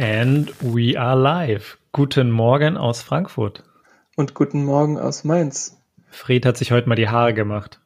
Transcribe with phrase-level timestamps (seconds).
[0.00, 1.76] And we are live.
[1.90, 3.64] Guten Morgen aus Frankfurt.
[4.14, 5.76] Und guten Morgen aus Mainz.
[6.08, 7.80] Fred hat sich heute mal die Haare gemacht.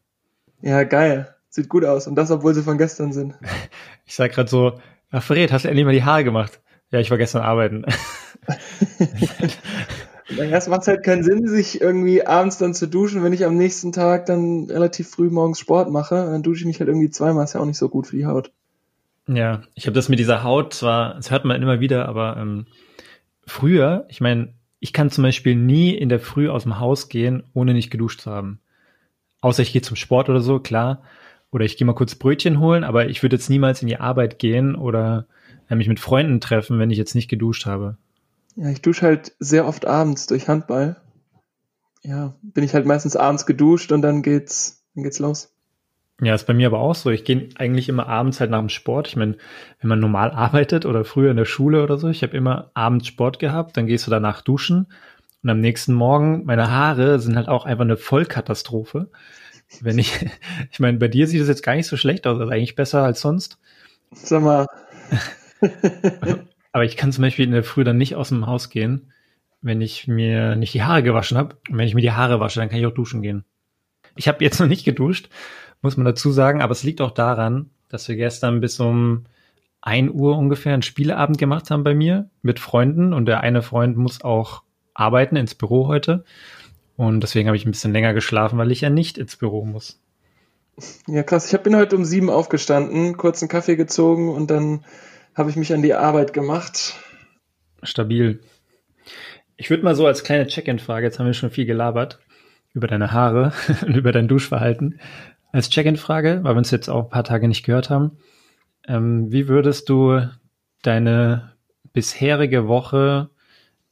[0.60, 1.34] Ja, geil.
[1.48, 2.06] Sieht gut aus.
[2.06, 3.34] Und das, obwohl sie von gestern sind.
[4.04, 4.78] Ich sag gerade so,
[5.10, 6.60] ja, Fred, hast du endlich mal die Haare gemacht?
[6.90, 7.86] Ja, ich war gestern arbeiten.
[10.28, 13.90] es macht halt keinen Sinn, sich irgendwie abends dann zu duschen, wenn ich am nächsten
[13.90, 16.16] Tag dann relativ früh morgens Sport mache.
[16.16, 17.44] Dann dusche ich mich halt irgendwie zweimal.
[17.44, 18.52] Ist ja auch nicht so gut für die Haut.
[19.34, 22.66] Ja, ich habe das mit dieser Haut zwar, das hört man immer wieder, aber ähm,
[23.46, 27.44] früher, ich meine, ich kann zum Beispiel nie in der Früh aus dem Haus gehen,
[27.54, 28.60] ohne nicht geduscht zu haben.
[29.40, 31.02] Außer ich gehe zum Sport oder so, klar.
[31.50, 34.38] Oder ich gehe mal kurz Brötchen holen, aber ich würde jetzt niemals in die Arbeit
[34.38, 35.26] gehen oder
[35.68, 37.96] äh, mich mit Freunden treffen, wenn ich jetzt nicht geduscht habe.
[38.56, 40.96] Ja, ich dusche halt sehr oft abends durch Handball.
[42.02, 45.52] Ja, bin ich halt meistens abends geduscht und dann geht's, dann geht's los.
[46.22, 47.10] Ja, ist bei mir aber auch so.
[47.10, 49.08] Ich gehe eigentlich immer abends halt nach dem Sport.
[49.08, 49.36] Ich meine,
[49.80, 53.08] wenn man normal arbeitet oder früher in der Schule oder so, ich habe immer abends
[53.08, 54.86] Sport gehabt, dann gehst du danach duschen
[55.42, 59.10] und am nächsten Morgen, meine Haare sind halt auch einfach eine Vollkatastrophe.
[59.80, 60.24] Wenn ich,
[60.70, 63.02] ich meine, bei dir sieht es jetzt gar nicht so schlecht aus, also eigentlich besser
[63.02, 63.58] als sonst.
[64.12, 64.66] Sag mal.
[66.72, 69.12] aber ich kann zum Beispiel in der Früh dann nicht aus dem Haus gehen,
[69.60, 71.56] wenn ich mir nicht die Haare gewaschen habe.
[71.68, 73.44] Und wenn ich mir die Haare wasche, dann kann ich auch duschen gehen.
[74.14, 75.28] Ich habe jetzt noch nicht geduscht,
[75.82, 79.24] muss man dazu sagen, aber es liegt auch daran, dass wir gestern bis um
[79.82, 83.96] ein Uhr ungefähr einen Spieleabend gemacht haben bei mir mit Freunden und der eine Freund
[83.96, 84.62] muss auch
[84.94, 86.24] arbeiten ins Büro heute.
[86.96, 89.98] Und deswegen habe ich ein bisschen länger geschlafen, weil ich ja nicht ins Büro muss.
[91.06, 91.52] Ja, krass.
[91.52, 94.84] Ich bin heute um sieben aufgestanden, kurz einen Kaffee gezogen und dann
[95.34, 96.94] habe ich mich an die Arbeit gemacht.
[97.82, 98.40] Stabil.
[99.56, 102.20] Ich würde mal so als kleine Check-in-Frage, jetzt haben wir schon viel gelabert
[102.72, 103.52] über deine Haare
[103.86, 105.00] und über dein Duschverhalten.
[105.52, 108.18] Als Check-in-Frage, weil wir uns jetzt auch ein paar Tage nicht gehört haben,
[108.88, 110.20] ähm, wie würdest du
[110.82, 111.52] deine
[111.92, 113.30] bisherige Woche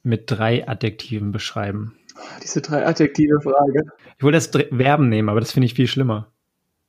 [0.03, 1.97] mit drei Adjektiven beschreiben?
[2.43, 3.85] Diese drei Adjektive Frage.
[4.17, 6.33] Ich wollte das Verben nehmen, aber das finde ich viel schlimmer.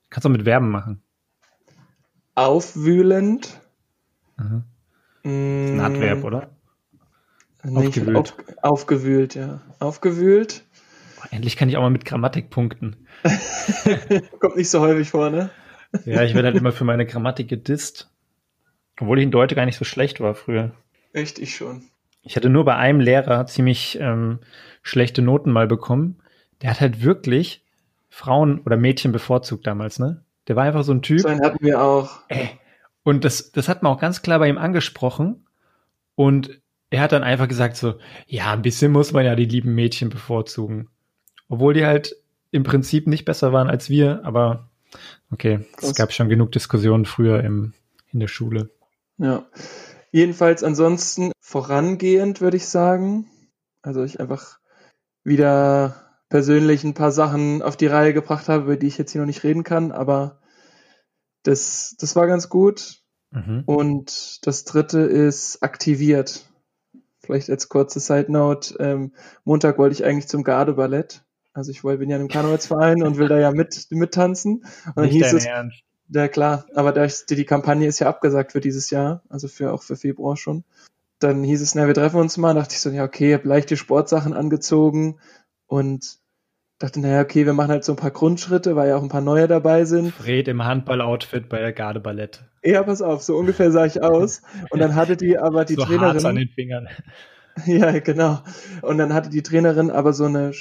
[0.10, 1.02] Kannst du mit Verben machen.
[2.36, 3.60] Aufwühlend.
[4.38, 4.64] Mhm.
[5.24, 6.50] Das ist ein Adverb, oder?
[7.64, 8.18] Nee, aufgewühlt.
[8.18, 9.62] Auf, aufgewühlt, ja.
[9.80, 10.64] Aufgewühlt.
[11.22, 13.08] Boah, endlich kann ich auch mal mit Grammatik punkten.
[14.40, 15.50] Kommt nicht so häufig vor, ne?
[16.06, 18.10] Ja, ich werde halt immer für meine Grammatik gedisst.
[19.00, 20.72] Obwohl ich in Deutsch gar nicht so schlecht war früher.
[21.14, 21.84] Echt, ich schon.
[22.24, 24.40] Ich hatte nur bei einem Lehrer ziemlich ähm,
[24.82, 26.22] schlechte Noten mal bekommen.
[26.62, 27.66] Der hat halt wirklich
[28.10, 30.24] Frauen oder Mädchen bevorzugt damals, ne?
[30.48, 31.22] Der war einfach so ein Typ.
[31.22, 32.20] So einen hatten wir auch.
[32.30, 32.50] Ey.
[33.04, 35.46] Und das, das hat man auch ganz klar bei ihm angesprochen.
[36.16, 37.96] Und er hat dann einfach gesagt so,
[38.28, 40.90] ja, ein bisschen muss man ja die lieben Mädchen bevorzugen.
[41.52, 42.16] Obwohl die halt
[42.52, 44.70] im Prinzip nicht besser waren als wir, aber
[45.32, 45.90] okay, Krass.
[45.90, 47.74] es gab schon genug Diskussionen früher im,
[48.14, 48.70] in der Schule.
[49.18, 49.46] Ja.
[50.12, 53.30] Jedenfalls ansonsten vorangehend, würde ich sagen.
[53.82, 54.60] Also ich einfach
[55.26, 59.20] wieder persönlich ein paar Sachen auf die Reihe gebracht habe, über die ich jetzt hier
[59.20, 60.40] noch nicht reden kann, aber
[61.44, 63.02] das, das war ganz gut.
[63.32, 63.64] Mhm.
[63.66, 66.46] Und das dritte ist aktiviert.
[67.20, 68.76] Vielleicht als kurze Side Note.
[68.80, 69.12] Ähm,
[69.44, 71.26] Montag wollte ich eigentlich zum Gardeballett.
[71.54, 74.64] Also ich bin ja im Karnevalsverein und will da ja mit mittanzen.
[74.86, 75.84] Und dann Nicht hieß es, Ernst.
[76.10, 79.74] ja klar, aber da ich, die Kampagne ist ja abgesagt für dieses Jahr, also für
[79.74, 80.64] auch für Februar schon.
[81.20, 82.54] Dann hieß es, na, wir treffen uns mal.
[82.54, 85.20] dachte ich so, ja, okay, hab leichte Sportsachen angezogen
[85.68, 86.18] und
[86.80, 89.22] dachte, naja, okay, wir machen halt so ein paar Grundschritte, weil ja auch ein paar
[89.22, 90.14] neue dabei sind.
[90.14, 92.44] Fred im Handballoutfit bei der Gardeballett.
[92.64, 94.42] Ja, pass auf, so ungefähr sah ich aus.
[94.72, 96.14] Und dann hatte die aber die so Trainerin.
[96.16, 96.88] Harz an den Fingern.
[97.66, 98.40] Ja, genau.
[98.82, 100.54] Und dann hatte die Trainerin aber so eine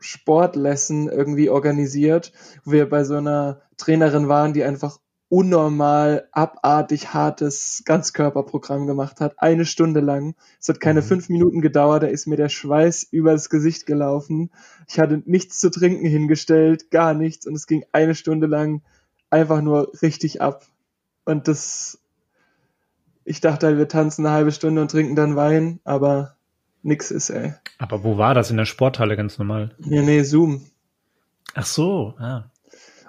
[0.00, 2.32] Sportlessen irgendwie organisiert,
[2.64, 4.98] wo wir bei so einer Trainerin waren, die einfach
[5.30, 10.34] unnormal abartig hartes Ganzkörperprogramm gemacht hat, eine Stunde lang.
[10.60, 11.06] Es hat keine mhm.
[11.06, 14.50] fünf Minuten gedauert, da ist mir der Schweiß übers Gesicht gelaufen.
[14.88, 18.82] Ich hatte nichts zu trinken hingestellt, gar nichts und es ging eine Stunde lang
[19.30, 20.66] einfach nur richtig ab.
[21.24, 22.00] Und das,
[23.24, 26.36] ich dachte halt, wir tanzen eine halbe Stunde und trinken dann Wein, aber
[26.82, 27.54] nix ist, ey.
[27.78, 28.50] Aber wo war das?
[28.50, 29.70] In der Sporthalle ganz normal?
[29.78, 30.66] Ja, nee, Zoom.
[31.54, 32.44] Ach so, ah.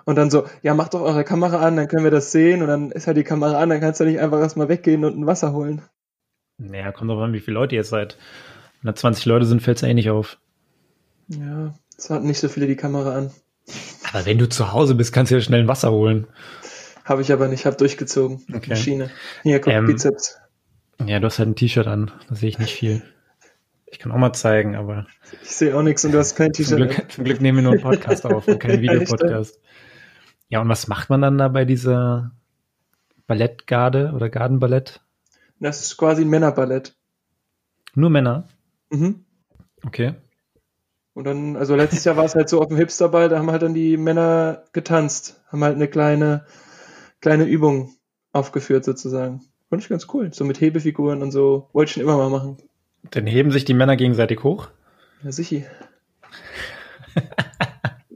[0.05, 2.61] Und dann so, ja, macht doch eure Kamera an, dann können wir das sehen.
[2.61, 5.17] Und dann ist halt die Kamera an, dann kannst du nicht einfach erstmal weggehen und
[5.17, 5.81] ein Wasser holen.
[6.57, 8.17] Naja, kommt drauf an, wie viele Leute ihr seid.
[8.81, 10.37] Wenn da 20 Leute sind, fällt es eh nicht auf.
[11.27, 13.31] Ja, es hatten nicht so viele die Kamera an.
[14.11, 16.27] Aber wenn du zu Hause bist, kannst du ja schnell ein Wasser holen.
[17.05, 18.43] Habe ich aber nicht, habe durchgezogen.
[18.53, 18.69] Okay.
[18.69, 19.09] Maschine.
[19.43, 20.37] Hier, guck, ähm, Bizeps.
[21.05, 23.01] Ja, du hast halt ein T-Shirt an, da sehe ich nicht viel.
[23.91, 25.05] Ich kann auch mal zeigen, aber.
[25.43, 26.79] Ich sehe auch nichts und du hast kein T-Shirt.
[26.79, 29.59] Zum, Glück, zum Glück nehmen wir nur einen Podcast auf und keinen Videopodcast.
[30.47, 32.31] Ja, und was macht man dann da bei dieser
[33.27, 35.01] Ballettgarde oder Gardenballett?
[35.59, 36.95] Das ist quasi ein Männerballett.
[37.93, 38.47] Nur Männer?
[38.89, 39.25] Mhm.
[39.85, 40.15] Okay.
[41.13, 43.61] Und dann, also letztes Jahr war es halt so auf dem Hipsterball, da haben halt
[43.61, 46.45] dann die Männer getanzt, haben halt eine kleine,
[47.19, 47.93] kleine Übung
[48.31, 49.41] aufgeführt sozusagen.
[49.69, 50.33] Fand ich ganz cool.
[50.33, 51.69] So mit Hebefiguren und so.
[51.73, 52.57] Wollte ich schon immer mal machen.
[53.09, 54.69] Dann heben sich die Männer gegenseitig hoch?
[55.23, 55.63] Ja, sicher.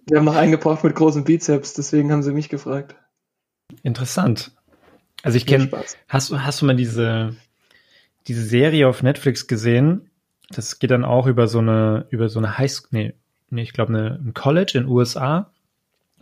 [0.07, 2.95] Die haben noch einen gebraucht mit großen Bizeps, deswegen haben sie mich gefragt.
[3.81, 4.51] Interessant.
[5.23, 5.71] Also ich kenne,
[6.07, 7.35] hast du, hast du mal diese,
[8.27, 10.11] diese Serie auf Netflix gesehen?
[10.51, 13.13] Das geht dann auch über so eine, über so eine Highschool, nee,
[13.49, 15.51] nee, ich glaube eine, ein College in den USA.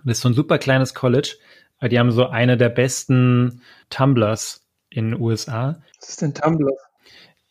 [0.06, 1.36] Das ist so ein super kleines College.
[1.80, 5.82] Aber die haben so eine der besten Tumblers in den USA.
[6.00, 6.72] Was ist denn Tumblr?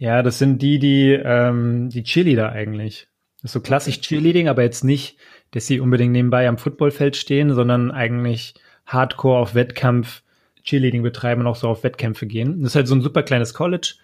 [0.03, 3.07] Ja, das sind die, die, ähm, die Cheerleader eigentlich.
[3.37, 5.17] Das ist so klassisch Cheerleading, aber jetzt nicht,
[5.53, 8.55] dass sie unbedingt nebenbei am Footballfeld stehen, sondern eigentlich
[8.85, 10.25] Hardcore auf Wettkampf
[10.65, 12.63] Cheerleading betreiben und auch so auf Wettkämpfe gehen.
[12.63, 13.95] Das ist halt so ein super kleines College,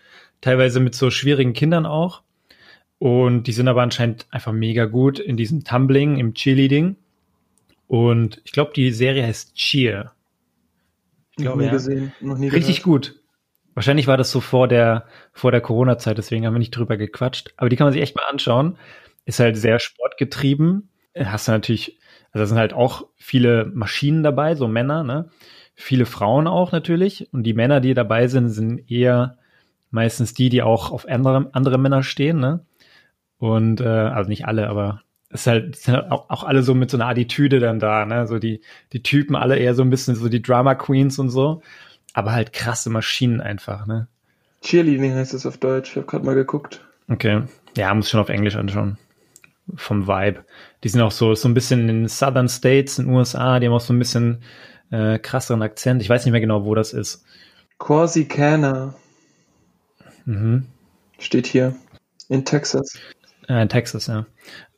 [0.41, 2.23] teilweise mit so schwierigen Kindern auch.
[3.01, 6.95] Und die sind aber anscheinend einfach mega gut in diesem Tumbling, im Cheerleading.
[7.89, 10.13] Und ich glaube, die Serie heißt Cheer.
[11.33, 11.73] Ich glaube, ja.
[11.73, 13.15] gesehen, noch nie Richtig gehört.
[13.15, 13.18] gut.
[13.79, 17.53] Wahrscheinlich war das so vor der, vor der Corona-Zeit, deswegen haben wir nicht drüber gequatscht.
[17.57, 18.77] Aber die kann man sich echt mal anschauen.
[19.25, 20.89] Ist halt sehr sportgetrieben.
[21.17, 21.97] Hast du natürlich,
[22.33, 25.29] also da sind halt auch viele Maschinen dabei, so Männer, ne?
[25.77, 27.33] Viele Frauen auch natürlich.
[27.33, 29.39] Und die Männer, die dabei sind, sind eher
[29.93, 32.67] meistens die, die auch auf andere, andere Männer stehen, ne?
[33.39, 36.75] Und äh, also nicht alle, aber es ist halt, sind halt auch, auch alle so
[36.75, 38.27] mit so einer Attitüde dann da, ne?
[38.27, 38.61] So die,
[38.93, 41.63] die Typen alle eher so ein bisschen so die Drama Queens und so,
[42.15, 44.09] aber halt krasse Maschinen einfach, ne?
[44.63, 46.85] Cheerleading heißt es auf Deutsch, ich habe gerade mal geguckt.
[47.09, 47.43] Okay.
[47.77, 48.99] Ja, muss schon auf Englisch anschauen.
[49.77, 50.45] Vom Vibe.
[50.83, 53.67] Die sind auch so, so ein bisschen in den Southern States in den USA, die
[53.67, 54.43] haben auch so ein bisschen
[54.91, 56.03] äh, krasseren Akzent.
[56.03, 57.25] Ich weiß nicht mehr genau, wo das ist.
[57.79, 58.95] Corsicana.
[60.25, 60.67] Mhm.
[61.19, 61.75] Steht hier.
[62.29, 62.99] In Texas.
[63.49, 64.27] Äh, in Texas, ja.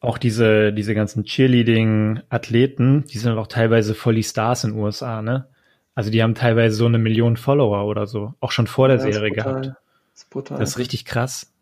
[0.01, 5.23] Auch diese, diese ganzen Cheerleading-Athleten, die sind auch teilweise voll die Stars in den USA,
[5.23, 5.49] ne?
[6.01, 9.13] Also die haben teilweise so eine Million Follower oder so, auch schon vor der ja,
[9.13, 9.67] Serie gehabt.
[9.67, 9.75] Das
[10.15, 10.59] ist brutal.
[10.59, 11.53] Das ist richtig krass.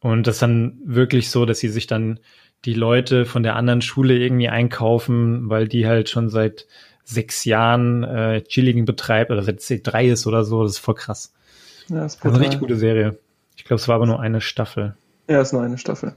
[0.00, 2.18] Und das ist dann wirklich so, dass sie sich dann
[2.64, 6.66] die Leute von der anderen Schule irgendwie einkaufen, weil die halt schon seit
[7.04, 10.64] sechs Jahren äh, Cheerleading betreibt oder seit drei ist oder so.
[10.64, 11.32] Das ist voll krass.
[11.86, 12.32] Ja, das ist brutal.
[12.32, 13.16] Das ist eine richtig gute Serie.
[13.54, 14.96] Ich glaube, es war aber nur eine Staffel.
[15.28, 16.16] Ja, es ist nur eine Staffel.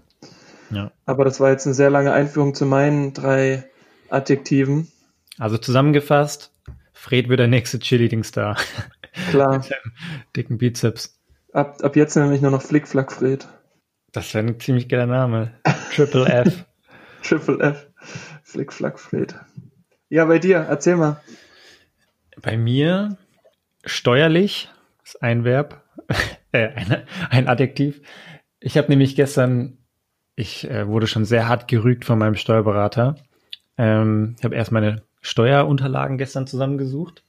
[0.72, 0.92] Ja.
[1.06, 3.70] Aber das war jetzt eine sehr lange Einführung zu meinen drei
[4.10, 4.88] Adjektiven.
[5.38, 6.54] Also zusammengefasst,
[7.00, 8.58] Fred wird der nächste Cheerleading-Star.
[9.30, 9.60] Klar.
[9.60, 9.74] Mit
[10.36, 11.18] dicken Bizeps.
[11.54, 13.48] Ab, ab jetzt nämlich nur noch Flickflack Fred.
[14.12, 15.54] Das wäre ein ziemlich geiler Name.
[15.96, 16.66] Triple F.
[17.24, 17.88] Triple F.
[18.44, 19.34] Flickflack Fred.
[20.10, 21.22] Ja, bei dir, erzähl mal.
[22.42, 23.18] Bei mir
[23.86, 24.70] steuerlich
[25.04, 25.82] ist ein Verb,
[26.52, 28.02] äh, ein, ein Adjektiv.
[28.60, 29.78] Ich habe nämlich gestern,
[30.36, 33.16] ich äh, wurde schon sehr hart gerügt von meinem Steuerberater.
[33.78, 37.24] Ähm, ich habe erst meine Steuerunterlagen gestern zusammengesucht.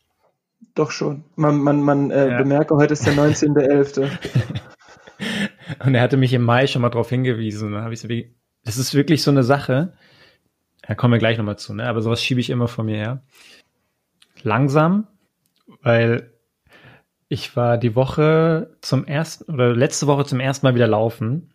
[0.74, 1.24] Doch schon.
[1.36, 2.38] Man, man, man äh, ja.
[2.38, 4.08] bemerke, heute ist der 19.11.
[5.84, 7.72] Und er hatte mich im Mai schon mal darauf hingewiesen.
[7.72, 8.34] Dann habe ich so wie,
[8.64, 9.94] das ist wirklich so eine Sache.
[10.86, 11.86] Da kommen wir gleich nochmal zu, ne?
[11.86, 13.22] Aber sowas schiebe ich immer vor mir her.
[14.42, 15.06] Langsam,
[15.82, 16.32] weil
[17.28, 21.52] ich war die Woche zum ersten oder letzte Woche zum ersten Mal wieder laufen.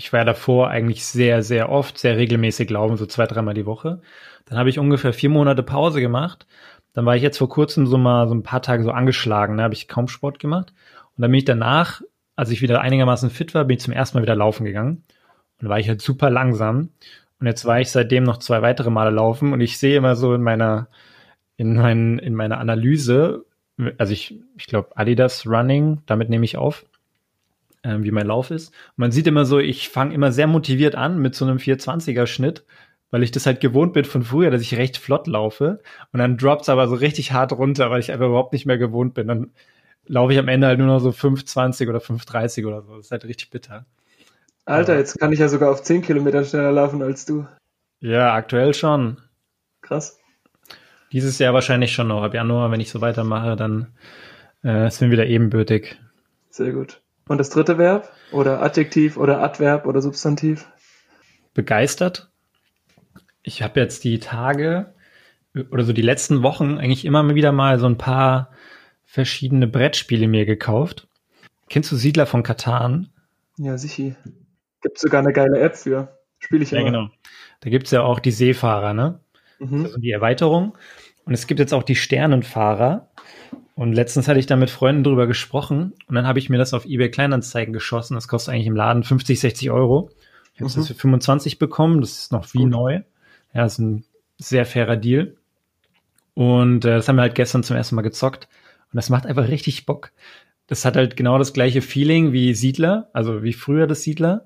[0.00, 4.00] Ich war davor eigentlich sehr, sehr oft, sehr regelmäßig laufen, so zwei, dreimal die Woche.
[4.46, 6.46] Dann habe ich ungefähr vier Monate Pause gemacht.
[6.94, 9.60] Dann war ich jetzt vor kurzem so mal so ein paar Tage so angeschlagen, da
[9.60, 9.64] ne?
[9.64, 10.72] habe ich kaum Sport gemacht.
[11.16, 12.00] Und dann bin ich danach,
[12.34, 15.04] als ich wieder einigermaßen fit war, bin ich zum ersten Mal wieder laufen gegangen.
[15.60, 16.88] Und war ich halt super langsam.
[17.38, 20.32] Und jetzt war ich seitdem noch zwei weitere Male laufen und ich sehe immer so
[20.32, 20.88] in meiner,
[21.58, 23.44] in, mein, in meiner Analyse,
[23.98, 26.86] also ich, ich glaube Adidas Running, damit nehme ich auf,
[27.82, 28.68] äh, wie mein Lauf ist.
[28.68, 32.26] Und man sieht immer so, ich fange immer sehr motiviert an mit so einem 420er
[32.26, 32.64] Schnitt,
[33.10, 35.80] weil ich das halt gewohnt bin von früher, dass ich recht flott laufe.
[36.12, 39.14] Und dann droppt's aber so richtig hart runter, weil ich einfach überhaupt nicht mehr gewohnt
[39.14, 39.28] bin.
[39.28, 39.50] Dann
[40.06, 42.96] laufe ich am Ende halt nur noch so 520 oder 530 oder so.
[42.96, 43.86] Das ist halt richtig bitter.
[44.64, 47.46] Alter, jetzt kann ich ja sogar auf 10 Kilometer schneller laufen als du.
[48.00, 49.18] Ja, aktuell schon.
[49.82, 50.18] Krass.
[51.12, 52.22] Dieses Jahr wahrscheinlich schon noch.
[52.22, 53.88] Ab Januar, wenn ich so weitermache, dann
[54.62, 55.98] äh, sind wir wieder ebenbürtig.
[56.50, 56.99] Sehr gut.
[57.30, 58.10] Und das dritte Verb?
[58.32, 60.66] Oder Adjektiv oder Adverb oder Substantiv?
[61.54, 62.28] Begeistert.
[63.44, 64.92] Ich habe jetzt die Tage
[65.70, 68.50] oder so die letzten Wochen eigentlich immer wieder mal so ein paar
[69.04, 71.06] verschiedene Brettspiele mir gekauft.
[71.68, 73.10] Kennst du Siedler von Katan?
[73.58, 74.16] Ja, sicher.
[74.82, 76.18] Gibt sogar eine geile App für.
[76.40, 76.80] Spiele ich ja.
[76.80, 77.10] Ja, genau.
[77.60, 79.20] Da gibt's ja auch die Seefahrer, ne?
[79.60, 79.84] Mhm.
[79.84, 80.76] Also die Erweiterung.
[81.26, 83.08] Und es gibt jetzt auch die Sternenfahrer.
[83.80, 86.74] Und letztens hatte ich da mit Freunden drüber gesprochen und dann habe ich mir das
[86.74, 88.14] auf eBay Kleinanzeigen geschossen.
[88.14, 90.10] Das kostet eigentlich im Laden 50, 60 Euro.
[90.52, 90.80] Ich habe es Mhm.
[90.80, 92.02] das für 25 bekommen.
[92.02, 92.68] Das ist noch wie Gut.
[92.68, 92.94] neu.
[93.54, 94.04] Ja, das ist ein
[94.36, 95.34] sehr fairer Deal.
[96.34, 98.48] Und äh, das haben wir halt gestern zum ersten Mal gezockt.
[98.92, 100.12] Und das macht einfach richtig Bock.
[100.66, 104.44] Das hat halt genau das gleiche Feeling wie Siedler, also wie früher das Siedler.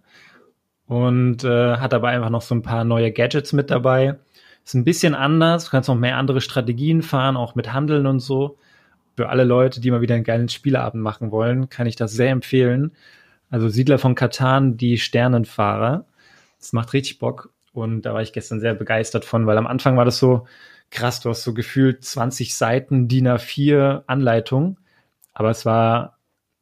[0.86, 4.14] Und äh, hat aber einfach noch so ein paar neue Gadgets mit dabei.
[4.64, 5.64] Ist ein bisschen anders.
[5.64, 8.58] Du kannst noch mehr andere Strategien fahren, auch mit Handeln und so.
[9.16, 12.30] Für alle Leute, die mal wieder einen geilen Spieleabend machen wollen, kann ich das sehr
[12.30, 12.92] empfehlen.
[13.50, 16.06] Also Siedler von Katan, die Sternenfahrer.
[16.58, 17.52] Das macht richtig Bock.
[17.72, 20.46] Und da war ich gestern sehr begeistert von, weil am Anfang war das so
[20.90, 24.78] krass, du hast so gefühlt 20 Seiten DIN A4 Anleitung.
[25.32, 26.18] Aber es war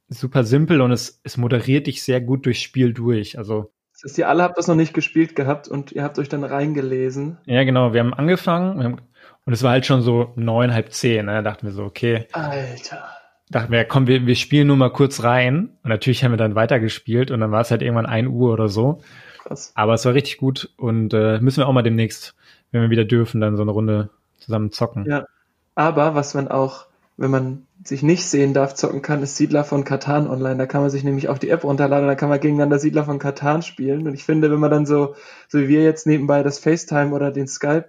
[0.08, 3.38] super simpel und es, es moderiert dich sehr gut durchs Spiel durch.
[3.38, 6.28] Also Das heißt, ihr alle habt das noch nicht gespielt gehabt und ihr habt euch
[6.28, 7.38] dann reingelesen.
[7.46, 7.92] Ja, genau.
[7.92, 8.96] Wir haben angefangen wir haben,
[9.44, 11.26] und es war halt schon so neun, halb zehn.
[11.26, 11.32] Ne?
[11.34, 13.04] Da dachten wir so, okay, Alter.
[13.50, 15.70] dachten wir, komm, wir, wir spielen nur mal kurz rein.
[15.82, 18.68] Und natürlich haben wir dann weitergespielt und dann war es halt irgendwann ein Uhr oder
[18.68, 19.00] so.
[19.42, 19.72] Krass.
[19.74, 22.34] Aber es war richtig gut und äh, müssen wir auch mal demnächst,
[22.70, 25.04] wenn wir wieder dürfen, dann so eine Runde zusammen zocken.
[25.06, 25.26] Ja.
[25.74, 29.84] Aber was man auch, wenn man sich nicht sehen darf, zocken kann, ist Siedler von
[29.84, 30.56] Katan online.
[30.56, 33.18] Da kann man sich nämlich auch die App runterladen, da kann man gegeneinander Siedler von
[33.18, 34.06] Katan spielen.
[34.06, 35.16] Und ich finde, wenn man dann so,
[35.48, 37.88] so wie wir jetzt nebenbei das FaceTime oder den Skype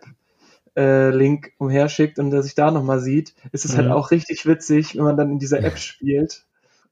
[0.75, 3.93] äh, Link umherschickt und der sich da nochmal sieht, ist es halt Mhm.
[3.93, 6.45] auch richtig witzig, wenn man dann in dieser App spielt.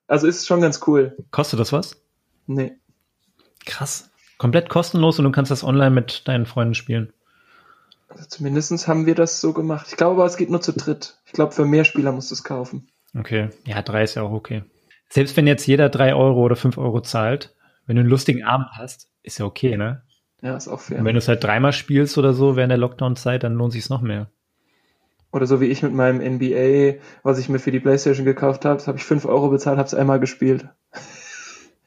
[0.07, 1.15] Also ist schon ganz cool.
[1.31, 2.01] Kostet das was?
[2.47, 2.73] Nee.
[3.65, 4.09] Krass.
[4.37, 7.13] Komplett kostenlos und du kannst das online mit deinen Freunden spielen.
[8.09, 9.87] Also zumindest haben wir das so gemacht.
[9.89, 11.17] Ich glaube aber, es geht nur zu dritt.
[11.25, 12.89] Ich glaube, für mehr Spieler musst du es kaufen.
[13.17, 13.49] Okay.
[13.65, 14.63] Ja, drei ist ja auch okay.
[15.09, 18.67] Selbst wenn jetzt jeder drei Euro oder fünf Euro zahlt, wenn du einen lustigen Abend
[18.73, 20.03] hast, ist ja okay, ne?
[20.41, 20.99] Ja, ist auch fair.
[20.99, 23.89] Und wenn du es halt dreimal spielst oder so während der Lockdown-Zeit, dann lohnt sich
[23.89, 24.27] noch mehr.
[25.31, 28.85] Oder so wie ich mit meinem NBA, was ich mir für die Playstation gekauft habe,
[28.85, 30.67] habe ich 5 Euro bezahlt, habe es einmal gespielt.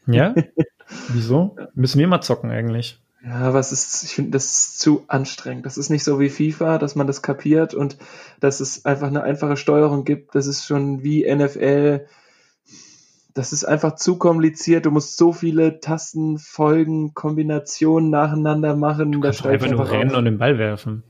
[0.07, 0.35] Ja?
[1.09, 1.57] Wieso?
[1.75, 2.99] Müssen wir mal zocken eigentlich.
[3.25, 5.65] Ja, was ist, ich finde, das ist zu anstrengend.
[5.65, 7.97] Das ist nicht so wie FIFA, dass man das kapiert und
[8.41, 10.35] dass es einfach eine einfache Steuerung gibt.
[10.35, 12.07] Das ist schon wie NFL.
[13.35, 14.87] Das ist einfach zu kompliziert.
[14.87, 19.11] Du musst so viele Tasten, Folgen, Kombinationen nacheinander machen.
[19.11, 20.19] Du kannst einfach nur rennen auf.
[20.19, 21.03] und den Ball werfen.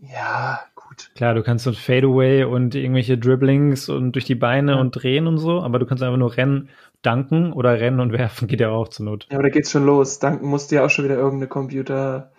[0.00, 1.10] Ja, gut.
[1.14, 4.80] Klar, du kannst so ein Fadeaway und irgendwelche Dribblings und durch die Beine Ja.
[4.80, 6.70] und drehen und so, aber du kannst einfach nur rennen,
[7.02, 9.26] danken oder rennen und werfen, geht ja auch zur Not.
[9.30, 10.18] Ja, aber da geht's schon los.
[10.20, 12.32] Danken musste ja auch schon wieder irgendeine Computer,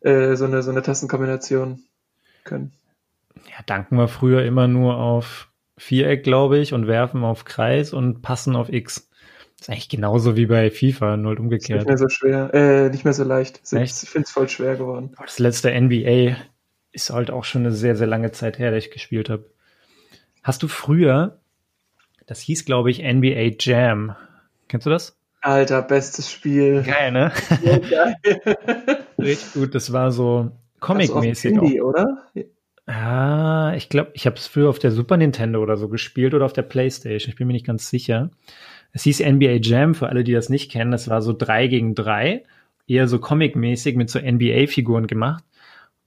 [0.00, 1.80] äh, so eine, so eine Tastenkombination
[2.42, 2.72] können.
[3.46, 5.48] Ja, danken wir früher immer nur auf
[5.78, 9.08] Viereck, glaube ich, und werfen auf Kreis und passen auf X.
[9.58, 11.86] Das ist eigentlich genauso wie bei FIFA, nur halt Ist nicht umgekehrt.
[11.86, 13.60] mehr so schwer, äh, nicht mehr so leicht.
[13.72, 14.02] Echt?
[14.02, 15.12] Ich finde es voll schwer geworden.
[15.20, 16.36] Das letzte NBA
[16.92, 19.50] ist halt auch schon eine sehr, sehr lange Zeit her, dass ich gespielt habe.
[20.42, 21.40] Hast du früher,
[22.26, 24.14] das hieß, glaube ich, NBA Jam.
[24.68, 25.16] Kennst du das?
[25.40, 26.82] Alter, bestes Spiel.
[26.82, 27.32] Geil, ne?
[27.62, 28.16] So geil.
[29.18, 29.74] Richtig gut.
[29.74, 31.56] Das war so Comic-mäßig.
[31.56, 31.58] Comic-mäßig.
[31.58, 31.62] auch.
[31.62, 32.22] Handy, oder?
[32.90, 36.46] Ah, ich glaube, ich habe es früher auf der Super Nintendo oder so gespielt oder
[36.46, 37.28] auf der Playstation.
[37.28, 38.30] Ich bin mir nicht ganz sicher.
[38.92, 40.90] Es hieß NBA Jam, für alle, die das nicht kennen.
[40.90, 42.44] Das war so drei gegen drei,
[42.86, 45.44] eher so Comic-mäßig mit so NBA-Figuren gemacht.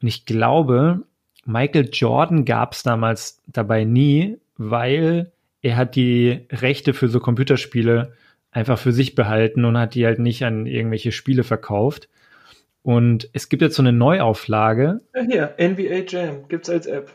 [0.01, 1.03] Und ich glaube,
[1.45, 8.13] Michael Jordan gab es damals dabei nie, weil er hat die Rechte für so Computerspiele
[8.49, 12.09] einfach für sich behalten und hat die halt nicht an irgendwelche Spiele verkauft.
[12.83, 15.01] Und es gibt jetzt so eine Neuauflage.
[15.15, 17.11] Ja, hier, NBA Jam, gibt's als App.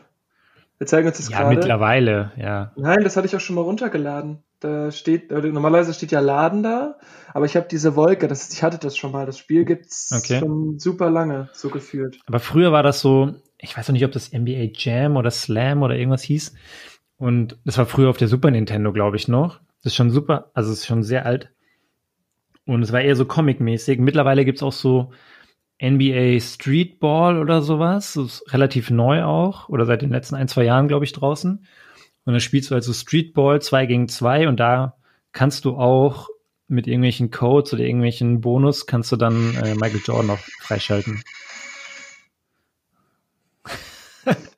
[0.77, 1.55] Wir zeigen uns das Ja, gerade.
[1.55, 2.71] mittlerweile, ja.
[2.77, 4.43] Nein, das hatte ich auch schon mal runtergeladen.
[4.59, 6.97] Da steht, äh, normalerweise steht ja Laden da,
[7.33, 9.25] aber ich habe diese Wolke, das, ich hatte das schon mal.
[9.25, 10.39] Das Spiel gibt's Okay.
[10.39, 12.19] schon super lange, so gefühlt.
[12.25, 15.83] Aber früher war das so, ich weiß noch nicht, ob das NBA Jam oder Slam
[15.83, 16.53] oder irgendwas hieß.
[17.17, 19.59] Und das war früher auf der Super Nintendo, glaube ich, noch.
[19.83, 21.51] Das ist schon super, also es ist schon sehr alt.
[22.65, 23.99] Und es war eher so Comic-mäßig.
[23.99, 25.11] Mittlerweile gibt's auch so
[25.81, 28.13] NBA Streetball oder sowas.
[28.13, 29.69] Das ist relativ neu auch.
[29.69, 31.65] Oder seit den letzten ein, zwei Jahren, glaube ich, draußen.
[32.25, 34.97] Und dann spielst du also Streetball zwei gegen zwei und da
[35.31, 36.29] kannst du auch
[36.67, 41.23] mit irgendwelchen Codes oder irgendwelchen Bonus kannst du dann äh, Michael Jordan auch freischalten.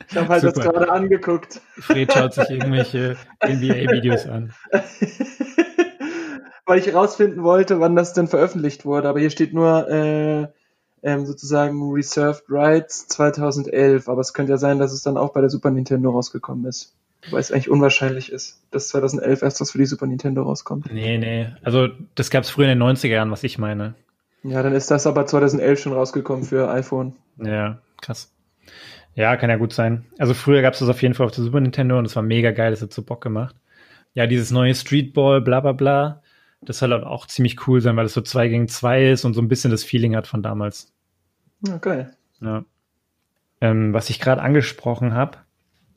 [0.09, 0.71] Ich habe halt das Super.
[0.71, 1.61] gerade angeguckt.
[1.77, 4.53] Fred schaut sich irgendwelche NBA-Videos an.
[6.65, 9.07] Weil ich rausfinden wollte, wann das denn veröffentlicht wurde.
[9.07, 10.47] Aber hier steht nur äh,
[11.03, 14.07] ähm, sozusagen Reserved Rights 2011.
[14.07, 16.95] Aber es könnte ja sein, dass es dann auch bei der Super Nintendo rausgekommen ist.
[17.25, 20.91] Wobei es eigentlich unwahrscheinlich ist, dass 2011 erst was für die Super Nintendo rauskommt.
[20.91, 21.47] Nee, nee.
[21.63, 23.95] Also, das gab's früher in den 90er Jahren, was ich meine.
[24.43, 27.13] Ja, dann ist das aber 2011 schon rausgekommen für iPhone.
[27.37, 28.31] Ja, krass.
[29.15, 30.05] Ja, kann ja gut sein.
[30.17, 32.23] Also früher gab es das auf jeden Fall auf der Super Nintendo und es war
[32.23, 33.55] mega geil, das hat so Bock gemacht.
[34.13, 36.21] Ja, dieses neue Streetball, bla bla bla,
[36.61, 39.33] das soll halt auch ziemlich cool sein, weil es so zwei gegen zwei ist und
[39.33, 40.93] so ein bisschen das Feeling hat von damals.
[41.65, 42.13] Ja, geil.
[42.41, 42.63] Ja.
[43.61, 45.37] Ähm, was ich gerade angesprochen habe,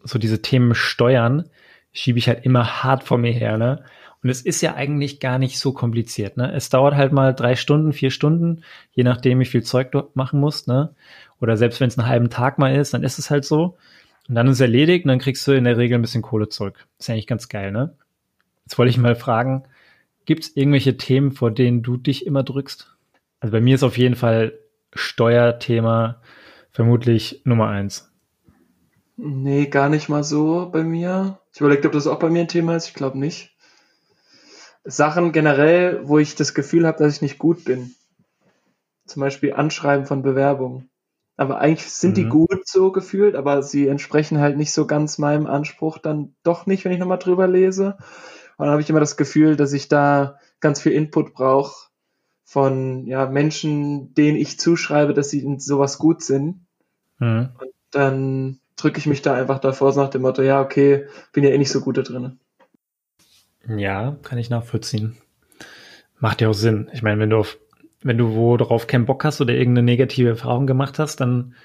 [0.02, 1.49] so diese Themen Steuern,
[1.92, 3.85] schiebe ich halt immer hart vor mir her, ne?
[4.23, 6.52] Und es ist ja eigentlich gar nicht so kompliziert, ne?
[6.52, 10.40] Es dauert halt mal drei Stunden, vier Stunden, je nachdem, wie viel Zeug du machen
[10.40, 10.95] musst, ne?
[11.40, 13.76] Oder selbst wenn es einen halben Tag mal ist, dann ist es halt so.
[14.28, 16.49] Und dann ist es erledigt und dann kriegst du in der Regel ein bisschen Kohle
[16.49, 16.87] zurück.
[16.99, 17.97] Ist eigentlich ganz geil, ne?
[18.64, 19.64] Jetzt wollte ich mal fragen,
[20.24, 22.96] gibt es irgendwelche Themen, vor denen du dich immer drückst?
[23.40, 24.58] Also bei mir ist auf jeden Fall
[24.94, 26.20] Steuerthema
[26.70, 28.12] vermutlich Nummer eins.
[29.16, 31.38] Nee, gar nicht mal so bei mir.
[31.52, 32.88] Ich überlege, ob das auch bei mir ein Thema ist.
[32.88, 33.56] Ich glaube nicht.
[34.84, 37.94] Sachen generell, wo ich das Gefühl habe, dass ich nicht gut bin.
[39.06, 40.88] Zum Beispiel Anschreiben von Bewerbungen.
[41.36, 42.14] Aber eigentlich sind mhm.
[42.14, 46.66] die gut so gefühlt, aber sie entsprechen halt nicht so ganz meinem Anspruch dann doch
[46.66, 47.96] nicht, wenn ich nochmal drüber lese.
[48.62, 51.88] Und dann habe ich immer das Gefühl, dass ich da ganz viel Input brauche
[52.45, 56.64] von ja, Menschen, denen ich zuschreibe, dass sie in sowas gut sind.
[57.19, 57.49] Mhm.
[57.59, 61.42] Und dann drücke ich mich da einfach davor, so nach dem Motto, ja, okay, bin
[61.42, 62.38] ja eh nicht so gut da drin.
[63.66, 65.16] Ja, kann ich nachvollziehen.
[66.21, 66.88] Macht ja auch Sinn.
[66.92, 67.59] Ich meine, wenn du auf,
[68.04, 71.57] wenn du wo darauf keinen Bock hast oder irgendeine negative Erfahrung gemacht hast, dann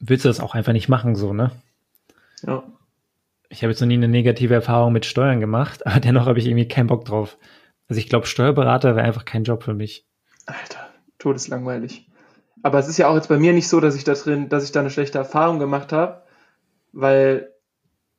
[0.00, 1.52] willst du das auch einfach nicht machen, so, ne?
[2.42, 2.64] Ja.
[3.48, 6.46] Ich habe jetzt noch nie eine negative Erfahrung mit Steuern gemacht, aber dennoch habe ich
[6.46, 7.38] irgendwie keinen Bock drauf.
[7.88, 10.06] Also ich glaube, Steuerberater wäre einfach kein Job für mich.
[10.46, 10.88] Alter,
[11.18, 12.08] todeslangweilig.
[12.62, 14.64] Aber es ist ja auch jetzt bei mir nicht so, dass ich da drin, dass
[14.64, 16.22] ich da eine schlechte Erfahrung gemacht habe,
[16.92, 17.52] weil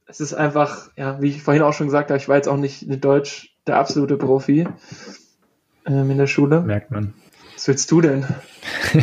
[0.05, 2.57] es ist einfach, ja, wie ich vorhin auch schon gesagt habe, ich war jetzt auch
[2.57, 4.67] nicht in Deutsch der absolute Profi
[5.85, 6.61] ähm, in der Schule.
[6.61, 7.13] Merkt man.
[7.55, 8.25] Was willst du denn?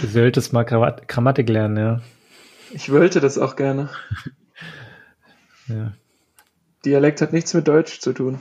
[0.00, 2.00] du solltest mal Grammatik lernen, ja.
[2.76, 3.88] Ich wollte das auch gerne.
[5.66, 5.94] ja.
[6.84, 8.38] Dialekt hat nichts mit Deutsch zu tun.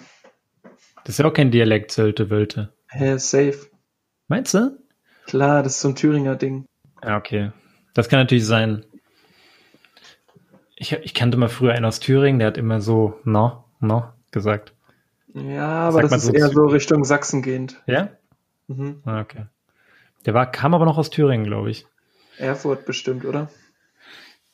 [1.06, 2.74] Das ist ja auch kein Dialekt, sollte, wollte.
[2.90, 3.70] Hä, safe.
[4.28, 4.78] Meinst du?
[5.26, 6.66] Klar, das ist so ein Thüringer Ding.
[7.02, 7.54] Ja, okay.
[7.94, 8.86] Das kann natürlich sein.
[10.76, 14.74] Ich, ich kannte mal früher einen aus Thüringen, der hat immer so no, no gesagt.
[15.34, 17.82] Ja, aber Sagt das ist so eher so Richtung Sachsen gehend.
[17.88, 18.10] Ja?
[18.68, 19.02] Mhm.
[19.06, 19.46] Ah, okay.
[20.26, 21.88] Der war, kam aber noch aus Thüringen, glaube ich.
[22.38, 23.50] Erfurt bestimmt, oder?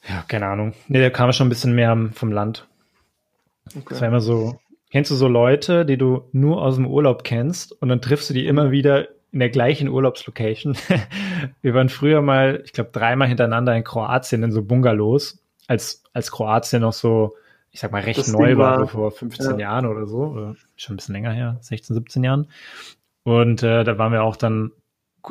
[0.07, 0.73] Ja, keine Ahnung.
[0.87, 2.67] Nee, der kam schon ein bisschen mehr vom Land.
[3.67, 3.85] Okay.
[3.89, 4.59] Das war immer so.
[4.89, 8.33] Kennst du so Leute, die du nur aus dem Urlaub kennst und dann triffst du
[8.33, 10.75] die immer wieder in der gleichen Urlaubslocation?
[11.61, 16.31] Wir waren früher mal, ich glaube, dreimal hintereinander in Kroatien in so Bungalows als, als
[16.31, 17.35] Kroatien noch so,
[17.71, 19.57] ich sag mal, recht das neu war, war, vor 15 ja.
[19.57, 22.47] Jahren oder so, oder schon ein bisschen länger her, 16, 17 Jahren.
[23.23, 24.71] Und äh, da waren wir auch dann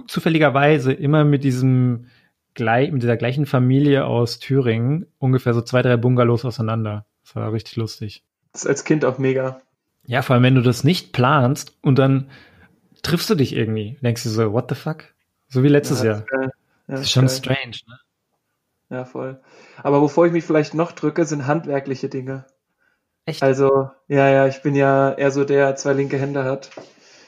[0.06, 2.06] zufälligerweise immer mit diesem
[2.54, 7.06] gleich, mit dieser gleichen Familie aus Thüringen ungefähr so zwei, drei Bungalows auseinander.
[7.24, 8.24] Das war richtig lustig.
[8.52, 9.60] Das ist als Kind auch mega.
[10.04, 12.30] Ja, vor allem, wenn du das nicht planst und dann
[13.02, 15.04] triffst du dich irgendwie, denkst du so, what the fuck?
[15.48, 16.24] So wie letztes ja, Jahr.
[16.30, 16.50] Das, ja,
[16.86, 17.36] das ist schon geil.
[17.36, 17.98] strange, ne?
[18.90, 19.40] Ja, voll.
[19.82, 22.44] Aber wovor ich mich vielleicht noch drücke, sind handwerkliche Dinge.
[23.24, 23.42] Echt?
[23.42, 26.70] Also, ja, ja, ich bin ja eher so der, der zwei linke Hände hat.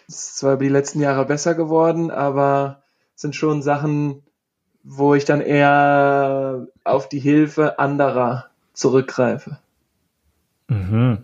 [0.09, 2.83] Das ist zwar über die letzten Jahre besser geworden, aber
[3.15, 4.25] sind schon Sachen,
[4.85, 9.59] wo ich dann eher auf die Hilfe anderer zurückgreife.
[10.69, 11.19] Mhm.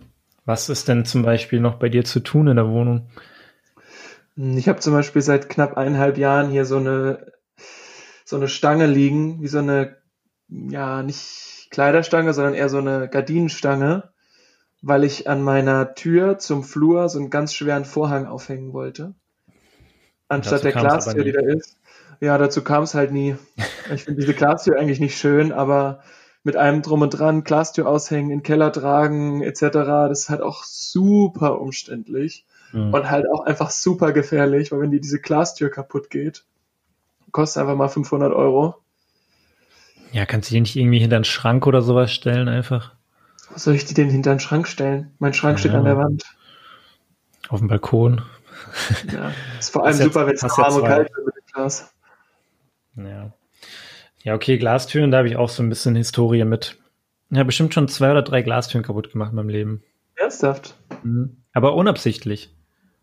[0.45, 3.07] Was ist denn zum Beispiel noch bei dir zu tun in der Wohnung?
[4.35, 7.33] Ich habe zum Beispiel seit knapp eineinhalb Jahren hier so eine
[8.23, 9.97] so eine Stange liegen, wie so eine
[10.49, 14.09] ja, nicht Kleiderstange, sondern eher so eine Gardinenstange,
[14.81, 19.13] weil ich an meiner Tür zum Flur so einen ganz schweren Vorhang aufhängen wollte.
[20.27, 21.78] Anstatt der Glastür, die da ist.
[22.21, 23.35] Ja, dazu kam es halt nie.
[23.93, 26.01] Ich finde diese Glastür eigentlich nicht schön, aber
[26.43, 30.41] mit einem drum und dran, Glastür aushängen, in den Keller tragen, etc., das ist halt
[30.41, 32.93] auch super umständlich mhm.
[32.93, 36.45] und halt auch einfach super gefährlich, weil wenn die diese Glastür kaputt geht,
[37.31, 38.75] kostet einfach mal 500 Euro.
[40.11, 42.93] Ja, kannst du die nicht irgendwie hinter einen Schrank oder sowas stellen einfach?
[43.51, 45.11] Was soll ich die denn hinter einen Schrank stellen?
[45.19, 46.23] Mein Schrank ja, steht an der Wand.
[47.49, 48.21] Auf dem Balkon.
[49.11, 51.93] Ja, ist vor allem super, wenn es warm und kalt wird mit dem Glas.
[53.05, 53.33] Ja.
[54.23, 56.77] Ja, okay, Glastüren, da habe ich auch so ein bisschen Historie mit.
[57.29, 59.83] Ja, bestimmt schon zwei oder drei Glastüren kaputt gemacht in meinem Leben.
[60.15, 60.75] Ernsthaft?
[61.03, 61.37] Mhm.
[61.53, 62.49] Aber unabsichtlich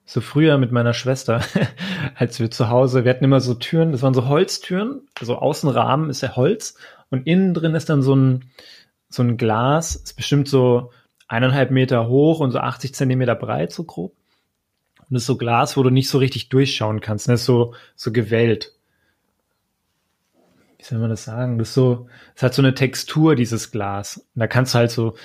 [0.07, 1.41] so früher mit meiner Schwester,
[2.15, 6.09] als wir zu Hause, wir hatten immer so Türen, das waren so Holztüren, also Außenrahmen
[6.09, 6.77] ist ja Holz
[7.11, 8.45] und innen drin ist dann so ein,
[9.09, 10.93] so ein Glas, ist bestimmt so
[11.27, 14.15] eineinhalb Meter hoch und so 80 Zentimeter breit, so grob.
[15.09, 17.75] Und das ist so Glas, wo du nicht so richtig durchschauen kannst, das ist so,
[17.97, 18.76] so gewellt.
[20.89, 21.59] Soll man das sagen?
[21.59, 24.19] Das ist so, es hat so eine Textur, dieses Glas.
[24.19, 25.17] Und da kannst du halt so,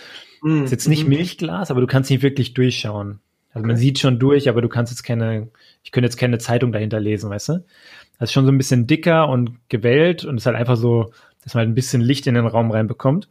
[0.41, 1.09] mm, ist jetzt nicht mm.
[1.09, 3.19] Milchglas, aber du kannst nicht wirklich durchschauen.
[3.53, 5.49] Also man sieht schon durch, aber du kannst jetzt keine,
[5.83, 7.53] ich könnte jetzt keine Zeitung dahinter lesen, weißt du?
[8.17, 11.11] Das ist schon so ein bisschen dicker und gewellt und ist halt einfach so,
[11.43, 13.29] dass man halt ein bisschen Licht in den Raum reinbekommt.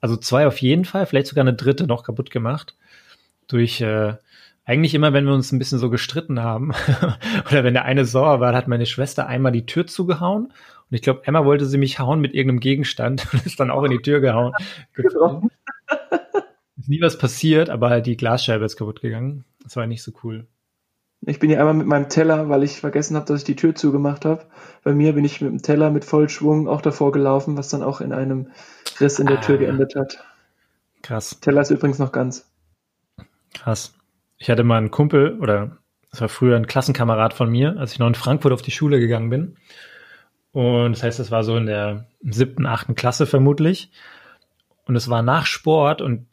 [0.00, 2.74] Also zwei auf jeden Fall, vielleicht sogar eine dritte noch kaputt gemacht.
[3.46, 4.14] Durch äh,
[4.64, 6.72] eigentlich immer, wenn wir uns ein bisschen so gestritten haben
[7.50, 10.52] oder wenn der eine sauer war, hat meine Schwester einmal die Tür zugehauen
[10.90, 13.84] und ich glaube, Emma wollte sie mich hauen mit irgendeinem Gegenstand und ist dann auch
[13.84, 14.52] in die Tür gehauen.
[16.76, 19.44] ist nie was passiert, aber die Glasscheibe ist kaputt gegangen.
[19.62, 20.46] Das war nicht so cool.
[21.26, 23.74] Ich bin ja einmal mit meinem Teller, weil ich vergessen habe, dass ich die Tür
[23.74, 24.46] zugemacht habe.
[24.82, 28.00] Bei mir bin ich mit dem Teller mit Vollschwung auch davor gelaufen, was dann auch
[28.00, 28.50] in einem
[28.98, 30.24] Riss in der ah, Tür geendet hat.
[31.02, 31.38] Krass.
[31.40, 32.50] Teller ist übrigens noch ganz.
[33.52, 33.94] Krass.
[34.38, 35.76] Ich hatte mal einen Kumpel, oder
[36.10, 38.98] das war früher ein Klassenkamerad von mir, als ich noch in Frankfurt auf die Schule
[38.98, 39.56] gegangen bin.
[40.52, 43.90] Und das heißt, das war so in der siebten, achten Klasse vermutlich.
[44.86, 46.26] Und es war nach Sport und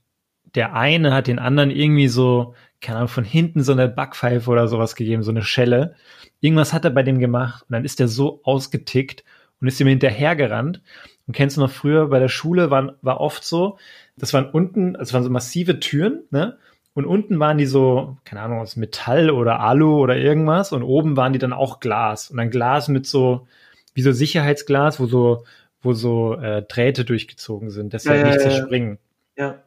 [0.55, 4.67] der eine hat den anderen irgendwie so, keine Ahnung, von hinten so eine Backpfeife oder
[4.67, 5.95] sowas gegeben, so eine Schelle.
[6.39, 9.23] Irgendwas hat er bei dem gemacht und dann ist der so ausgetickt
[9.61, 10.81] und ist ihm hinterhergerannt.
[11.27, 13.77] Und kennst du noch früher bei der Schule war, war oft so,
[14.17, 16.57] das waren unten, also waren so massive Türen, ne?
[16.93, 20.71] Und unten waren die so, keine Ahnung, aus Metall oder Alu oder irgendwas.
[20.71, 22.31] Und oben waren die dann auch Glas.
[22.31, 23.45] Und dann Glas mit so,
[23.97, 25.43] wie so Sicherheitsglas, wo so,
[25.81, 28.99] wo so äh, Drähte durchgezogen sind, dass sie ja, halt nicht zerspringen.
[29.35, 29.63] Ja.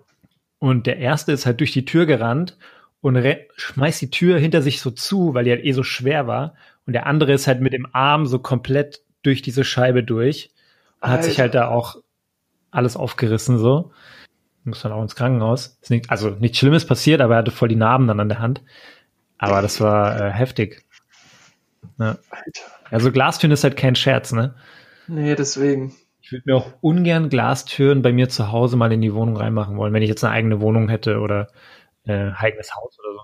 [0.61, 2.57] Und der erste ist halt durch die Tür gerannt
[3.01, 3.21] und
[3.57, 6.55] schmeißt die Tür hinter sich so zu, weil die halt eh so schwer war.
[6.87, 10.53] Und der andere ist halt mit dem Arm so komplett durch diese Scheibe durch.
[11.01, 11.97] Und hat sich halt da auch
[12.71, 13.91] alles aufgerissen so.
[14.63, 15.77] Muss dann auch ins Krankenhaus.
[15.83, 18.39] Ist nicht, also nichts Schlimmes passiert, aber er hatte voll die Narben dann an der
[18.39, 18.63] Hand.
[19.39, 20.85] Aber das war äh, heftig.
[21.99, 22.17] Ja.
[22.31, 22.80] Alter.
[22.91, 24.55] Also Glastüren ist halt kein Scherz, ne?
[25.07, 25.95] Nee, deswegen.
[26.21, 29.77] Ich würde mir auch ungern Glastüren bei mir zu Hause mal in die Wohnung reinmachen
[29.77, 31.49] wollen, wenn ich jetzt eine eigene Wohnung hätte oder
[32.05, 33.21] äh, eigenes Haus oder so.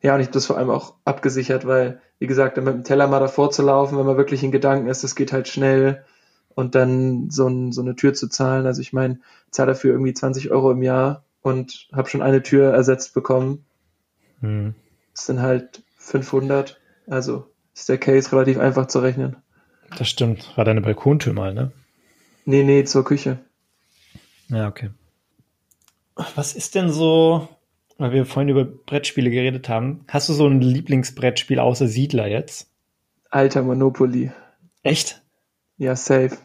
[0.00, 3.06] Ja, und ich habe das vor allem auch abgesichert, weil, wie gesagt, mit dem Teller
[3.06, 6.04] mal davor zu laufen, wenn man wirklich in Gedanken ist, das geht halt schnell
[6.54, 8.66] und dann so, ein, so eine Tür zu zahlen.
[8.66, 12.72] Also ich meine, zahle dafür irgendwie 20 Euro im Jahr und habe schon eine Tür
[12.72, 13.64] ersetzt bekommen.
[14.40, 14.74] Hm.
[15.14, 16.80] Das sind halt 500.
[17.06, 19.36] Also ist der Case relativ einfach zu rechnen.
[19.98, 20.56] Das stimmt.
[20.56, 21.72] War deine Balkontür mal, ne?
[22.44, 23.38] Nee, nee, zur Küche.
[24.48, 24.90] Ja, okay.
[26.34, 27.48] Was ist denn so,
[27.98, 32.68] weil wir vorhin über Brettspiele geredet haben, hast du so ein Lieblingsbrettspiel außer Siedler jetzt?
[33.30, 34.32] Alter Monopoly.
[34.82, 35.22] Echt?
[35.78, 36.36] Ja, safe.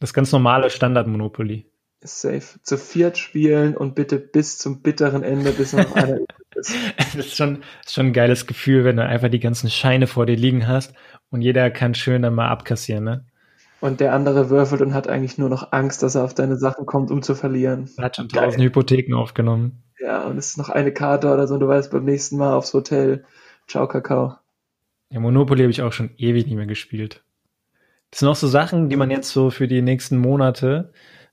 [0.00, 1.66] Das ganz normale Standard-Monopoly.
[2.00, 2.42] Safe.
[2.62, 6.18] Zu viert spielen und bitte bis zum bitteren Ende, bis noch einer
[6.54, 6.74] das
[7.14, 10.66] ist schon, schon ein geiles Gefühl, wenn du einfach die ganzen Scheine vor dir liegen
[10.66, 10.94] hast
[11.30, 13.26] und jeder kann schön dann mal abkassieren, ne?
[13.80, 16.86] Und der andere würfelt und hat eigentlich nur noch Angst, dass er auf deine Sachen
[16.86, 17.90] kommt, um zu verlieren.
[17.96, 19.82] Er hat schon tausend Hypotheken aufgenommen.
[19.98, 22.54] Ja, und es ist noch eine Karte oder so, und du weißt beim nächsten Mal
[22.54, 23.24] aufs Hotel.
[23.66, 24.36] Ciao, Kakao.
[25.10, 27.24] Ja, Monopoly habe ich auch schon ewig nicht mehr gespielt.
[28.12, 30.92] Das sind auch so Sachen, die man jetzt so für die nächsten Monate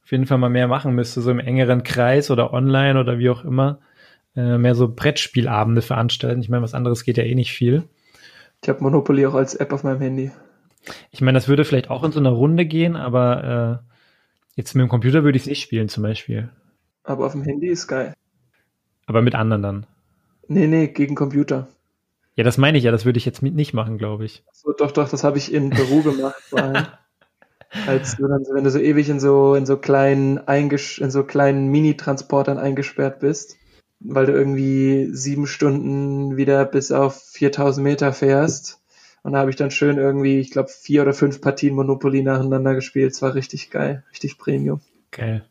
[0.09, 3.29] auf jeden Fall mal mehr machen müsste, so im engeren Kreis oder online oder wie
[3.29, 3.79] auch immer,
[4.35, 6.41] äh, mehr so Brettspielabende veranstalten.
[6.41, 7.83] Ich meine, was anderes geht ja eh nicht viel.
[8.61, 10.31] Ich habe Monopoly auch als App auf meinem Handy.
[11.11, 13.93] Ich meine, das würde vielleicht auch in so einer Runde gehen, aber äh,
[14.55, 16.49] jetzt mit dem Computer würde ich es nicht spielen zum Beispiel.
[17.03, 18.13] Aber auf dem Handy ist geil.
[19.05, 19.85] Aber mit anderen dann?
[20.47, 21.67] Nee, nee, gegen Computer.
[22.35, 24.43] Ja, das meine ich ja, das würde ich jetzt nicht machen, glaube ich.
[24.53, 26.41] So, doch, doch, das habe ich in Peru gemacht.
[26.51, 26.87] Weil,
[27.87, 31.23] als du dann, wenn du so ewig in so, in so kleinen, eingesch in so
[31.23, 33.57] kleinen Mini-Transportern eingesperrt bist,
[33.99, 38.81] weil du irgendwie sieben Stunden wieder bis auf 4000 Meter fährst.
[39.23, 42.75] Und da habe ich dann schön irgendwie, ich glaube, vier oder fünf Partien Monopoly nacheinander
[42.75, 43.11] gespielt.
[43.11, 44.79] Es war richtig geil, richtig Premium.
[45.11, 45.45] Geil.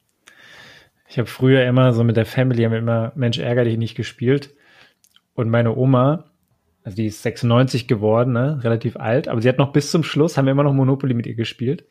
[1.09, 3.95] Ich habe früher immer so mit der Family haben wir immer Mensch ärger dich nicht
[3.95, 4.55] gespielt.
[5.35, 6.31] Und meine Oma,
[6.85, 8.61] also die ist 96 geworden, ne?
[8.63, 11.27] relativ alt, aber sie hat noch bis zum Schluss, haben wir immer noch Monopoly mit
[11.27, 11.87] ihr gespielt.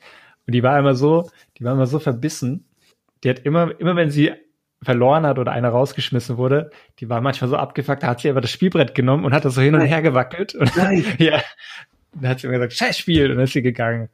[0.45, 2.65] Und die war immer so, die war immer so verbissen.
[3.23, 4.31] Die hat immer, immer wenn sie
[4.83, 8.41] verloren hat oder einer rausgeschmissen wurde, die war manchmal so abgefuckt, da hat sie einfach
[8.41, 10.55] das Spielbrett genommen und hat das so hin und her gewackelt.
[10.55, 11.03] Und Nein.
[11.17, 11.41] ja,
[12.13, 14.09] dann hat sie immer gesagt, scheiß Spiel, und dann ist sie gegangen.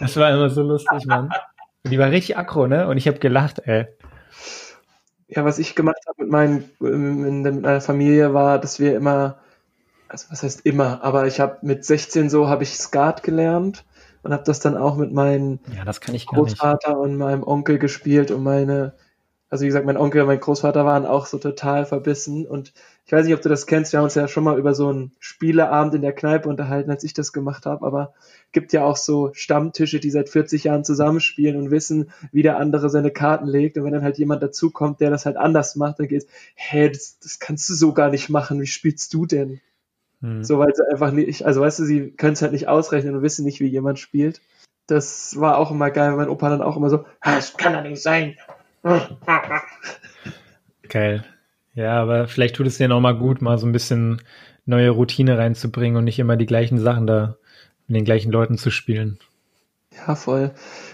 [0.00, 1.30] Das war immer so lustig, Mann.
[1.84, 2.88] Und die war richtig aggro, ne?
[2.88, 3.86] Und ich habe gelacht, ey.
[5.28, 9.38] Ja, was ich gemacht habe mit, meinen, mit meiner Familie war, dass wir immer
[10.10, 13.84] also was heißt immer, aber ich habe mit 16 so habe ich Skat gelernt
[14.22, 18.92] und habe das dann auch mit meinem ja, Großvater und meinem Onkel gespielt und meine
[19.50, 22.72] also wie gesagt, mein Onkel und mein Großvater waren auch so total verbissen und
[23.04, 24.88] ich weiß nicht, ob du das kennst, wir haben uns ja schon mal über so
[24.88, 28.14] einen Spieleabend in der Kneipe unterhalten, als ich das gemacht habe, aber
[28.52, 32.88] gibt ja auch so Stammtische, die seit 40 Jahren zusammenspielen und wissen, wie der andere
[32.90, 36.06] seine Karten legt und wenn dann halt jemand dazukommt, der das halt anders macht, dann
[36.06, 39.60] geht's, hä, das, das kannst du so gar nicht machen, wie spielst du denn?
[40.20, 40.44] Hm.
[40.44, 43.22] So, weil sie einfach nicht, also weißt du, sie können es halt nicht ausrechnen und
[43.22, 44.40] wissen nicht, wie jemand spielt.
[44.86, 48.02] Das war auch immer geil, mein Opa dann auch immer so, das kann doch nicht
[48.02, 48.36] sein,
[50.88, 51.24] Geil.
[51.74, 54.22] Ja, aber vielleicht tut es dir noch mal gut, mal so ein bisschen
[54.66, 57.36] neue Routine reinzubringen und nicht immer die gleichen Sachen da
[57.86, 59.18] mit den gleichen Leuten zu spielen.
[60.06, 60.52] Ja, voll.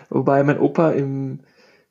[0.08, 1.40] Wobei mein Opa im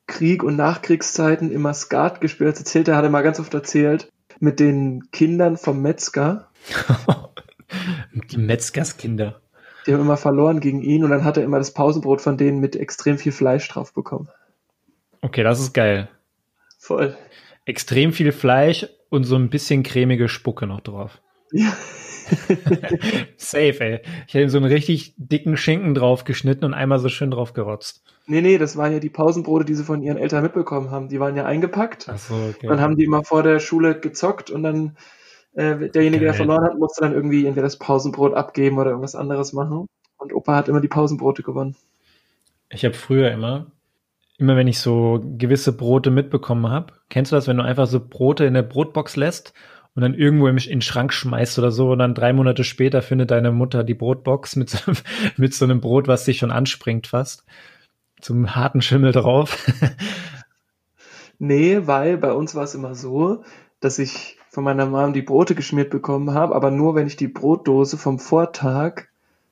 [0.06, 2.58] Krieg und Nachkriegszeiten immer Skat gespielt hat.
[2.58, 6.48] Erzählt, er hatte mal ganz oft erzählt, mit den Kindern vom Metzger.
[8.30, 9.40] die Metzgerskinder.
[9.86, 12.58] Die haben immer verloren gegen ihn und dann hat er immer das Pausenbrot von denen
[12.58, 14.28] mit extrem viel Fleisch drauf bekommen.
[15.22, 16.08] Okay, das ist geil.
[16.78, 17.16] Voll.
[17.64, 21.20] Extrem viel Fleisch und so ein bisschen cremige Spucke noch drauf.
[21.52, 21.72] Ja.
[23.36, 24.00] Safe, ey.
[24.26, 28.02] Ich hätte so einen richtig dicken Schinken drauf geschnitten und einmal so schön drauf gerotzt.
[28.26, 31.08] Nee, nee, das waren ja die Pausenbrote, die sie von ihren Eltern mitbekommen haben.
[31.08, 32.08] Die waren ja eingepackt.
[32.08, 32.66] Ach so, okay.
[32.66, 34.96] Dann haben die immer vor der Schule gezockt und dann
[35.54, 36.32] äh, derjenige, Geil.
[36.32, 39.86] der verloren hat, musste dann irgendwie entweder das Pausenbrot abgeben oder irgendwas anderes machen.
[40.18, 41.76] Und Opa hat immer die Pausenbrote gewonnen.
[42.68, 43.70] Ich habe früher immer
[44.38, 48.00] immer wenn ich so gewisse Brote mitbekommen habe, kennst du das, wenn du einfach so
[48.00, 49.54] Brote in der Brotbox lässt
[49.94, 53.30] und dann irgendwo in den Schrank schmeißt oder so und dann drei Monate später findet
[53.30, 54.92] deine Mutter die Brotbox mit so,
[55.36, 57.44] mit so einem Brot, was dich schon anspringt fast,
[58.20, 59.66] zum harten Schimmel drauf.
[61.38, 63.42] nee, weil bei uns war es immer so,
[63.80, 67.28] dass ich von meiner Mom die Brote geschmiert bekommen habe, aber nur wenn ich die
[67.28, 69.08] Brotdose vom Vortag.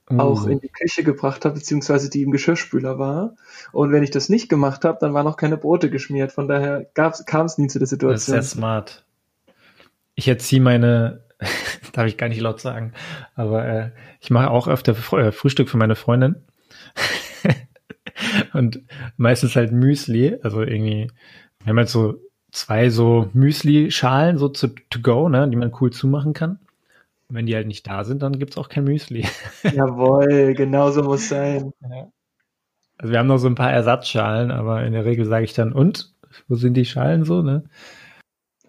[0.06, 3.36] Auch in die Küche gebracht habe, beziehungsweise die im Geschirrspüler war.
[3.72, 6.32] Und wenn ich das nicht gemacht habe, dann waren noch keine Brote geschmiert.
[6.32, 8.12] Von daher kam es nie zu der Situation.
[8.12, 9.04] Das ist sehr smart.
[10.14, 11.24] Ich erziehe meine,
[11.92, 12.92] darf ich gar nicht laut sagen,
[13.34, 13.90] aber äh,
[14.20, 16.36] ich mache auch öfter äh, Frühstück für meine Freundin.
[18.52, 18.82] und
[19.16, 21.10] meistens halt Müsli, also irgendwie,
[21.60, 22.20] wir haben halt so
[22.52, 26.60] zwei so Müsli-Schalen so zu to go, ne, die man cool zumachen kann.
[27.28, 29.26] Wenn die halt nicht da sind, dann gibt's auch kein Müsli.
[29.62, 31.72] Jawohl, genau so muss sein.
[31.80, 32.08] Ja.
[32.98, 35.72] Also wir haben noch so ein paar Ersatzschalen, aber in der Regel sage ich dann,
[35.72, 36.14] und?
[36.48, 37.64] Wo sind die Schalen so, ne?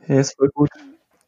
[0.07, 0.69] Ja, ist voll gut.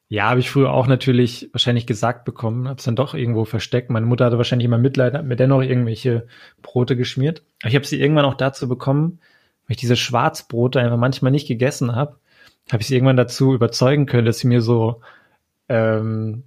[0.09, 3.89] Ja, habe ich früher auch natürlich wahrscheinlich gesagt bekommen, habe es dann doch irgendwo versteckt.
[3.89, 6.27] Meine Mutter hatte wahrscheinlich immer Mitleid, hat mir dennoch irgendwelche
[6.61, 7.43] Brote geschmiert.
[7.61, 9.19] Aber ich habe sie irgendwann auch dazu bekommen,
[9.67, 12.17] weil ich diese Schwarzbrote einfach manchmal nicht gegessen habe,
[12.71, 15.01] habe ich sie irgendwann dazu überzeugen können, dass sie mir so
[15.67, 16.43] ähm,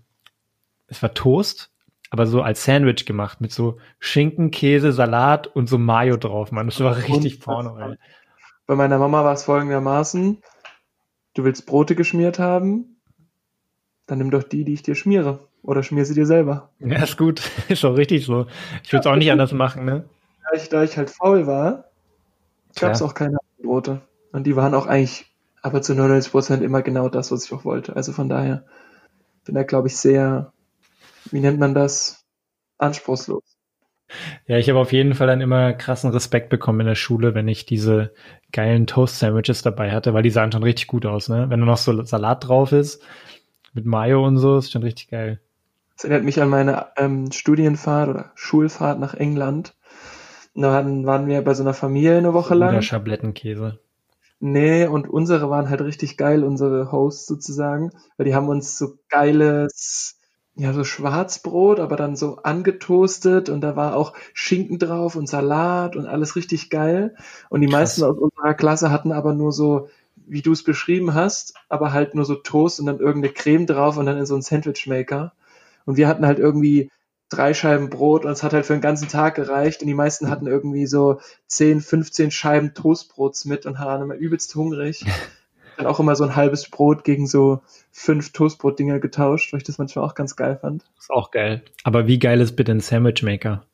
[0.91, 1.71] es war Toast,
[2.11, 6.67] aber so als Sandwich gemacht mit so Schinken, Käse, Salat und so Mayo drauf, Mann.
[6.67, 7.97] Das war richtig Porno, ey.
[8.67, 10.43] Bei meiner Mama war es folgendermaßen,
[11.35, 13.01] du willst Brote geschmiert haben,
[14.07, 15.39] dann nimm doch die, die ich dir schmiere.
[15.63, 16.71] Oder schmier sie dir selber.
[16.79, 17.43] Ja, ist gut.
[17.69, 18.47] Ist auch richtig so.
[18.83, 20.09] Ich würde es auch nicht anders machen, ne?
[20.43, 21.91] Da ich, da ich halt faul war,
[22.79, 24.01] gab es auch keine Brote.
[24.33, 25.27] Und die waren auch eigentlich
[25.61, 27.95] aber zu 99% immer genau das, was ich auch wollte.
[27.95, 28.65] Also von daher
[29.45, 30.53] bin da, glaube ich, sehr
[31.31, 32.25] wie nennt man das,
[32.79, 33.43] anspruchslos.
[34.47, 37.47] Ja, ich habe auf jeden Fall dann immer krassen Respekt bekommen in der Schule, wenn
[37.49, 38.13] ich diese
[38.53, 41.47] geilen Toast-Sandwiches dabei hatte, weil die sahen schon richtig gut aus, ne?
[41.49, 43.03] Wenn da noch so Salat drauf ist,
[43.73, 45.41] mit Mayo und so, ist schon richtig geil.
[45.95, 49.77] Das erinnert mich an meine ähm, Studienfahrt oder Schulfahrt nach England.
[50.55, 52.71] Da waren wir bei so einer Familie eine Woche lang.
[52.71, 53.79] Oder Schablettenkäse.
[54.41, 58.95] Nee, und unsere waren halt richtig geil, unsere Hosts sozusagen, weil die haben uns so
[59.11, 60.20] geiles
[60.57, 65.97] ja, so Schwarzbrot, aber dann so angetoastet und da war auch Schinken drauf und Salat
[65.97, 67.15] und alles richtig geil.
[67.49, 67.99] Und die Krass.
[67.99, 69.89] meisten aus unserer Klasse hatten aber nur so,
[70.27, 73.97] wie du es beschrieben hast, aber halt nur so Toast und dann irgendeine Creme drauf
[73.97, 75.33] und dann in so einen Sandwichmaker.
[75.87, 76.91] Und wir hatten halt irgendwie
[77.31, 80.29] drei Scheiben Brot und es hat halt für den ganzen Tag gereicht und die meisten
[80.29, 85.07] hatten irgendwie so 10, 15 Scheiben Toastbrots mit und waren immer übelst hungrig.
[85.81, 89.79] dann auch immer so ein halbes Brot gegen so fünf Toastbrot-Dinger getauscht, weil ich das
[89.79, 90.83] manchmal auch ganz geil fand.
[90.97, 91.63] Das ist auch geil.
[91.85, 93.65] Aber wie geil ist bitte ein Sandwich Maker?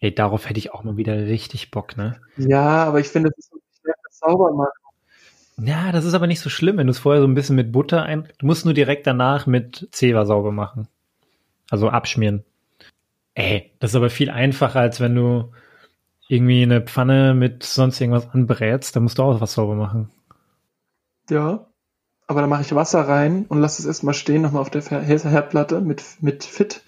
[0.00, 2.20] Ey, darauf hätte ich auch mal wieder richtig Bock, ne?
[2.36, 4.72] Ja, aber ich finde, das ist so schwer sauber machen.
[5.56, 7.70] Ja, das ist aber nicht so schlimm, wenn du es vorher so ein bisschen mit
[7.70, 8.28] Butter ein.
[8.38, 10.88] Du musst nur direkt danach mit Zewa sauber machen.
[11.70, 12.44] Also abschmieren.
[13.34, 15.52] Ey, das ist aber viel einfacher, als wenn du
[16.28, 18.96] irgendwie eine Pfanne mit sonst irgendwas anbrätst.
[18.96, 20.10] Da musst du auch was sauber machen.
[21.30, 21.66] Ja,
[22.26, 25.80] aber dann mache ich Wasser rein und lasse es erstmal stehen, nochmal auf der Herdplatte
[25.80, 26.82] mit, mit Fit.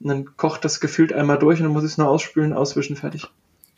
[0.00, 2.96] Und dann kocht das gefühlt einmal durch und dann muss ich es nur ausspülen, auswischen,
[2.96, 3.26] fertig.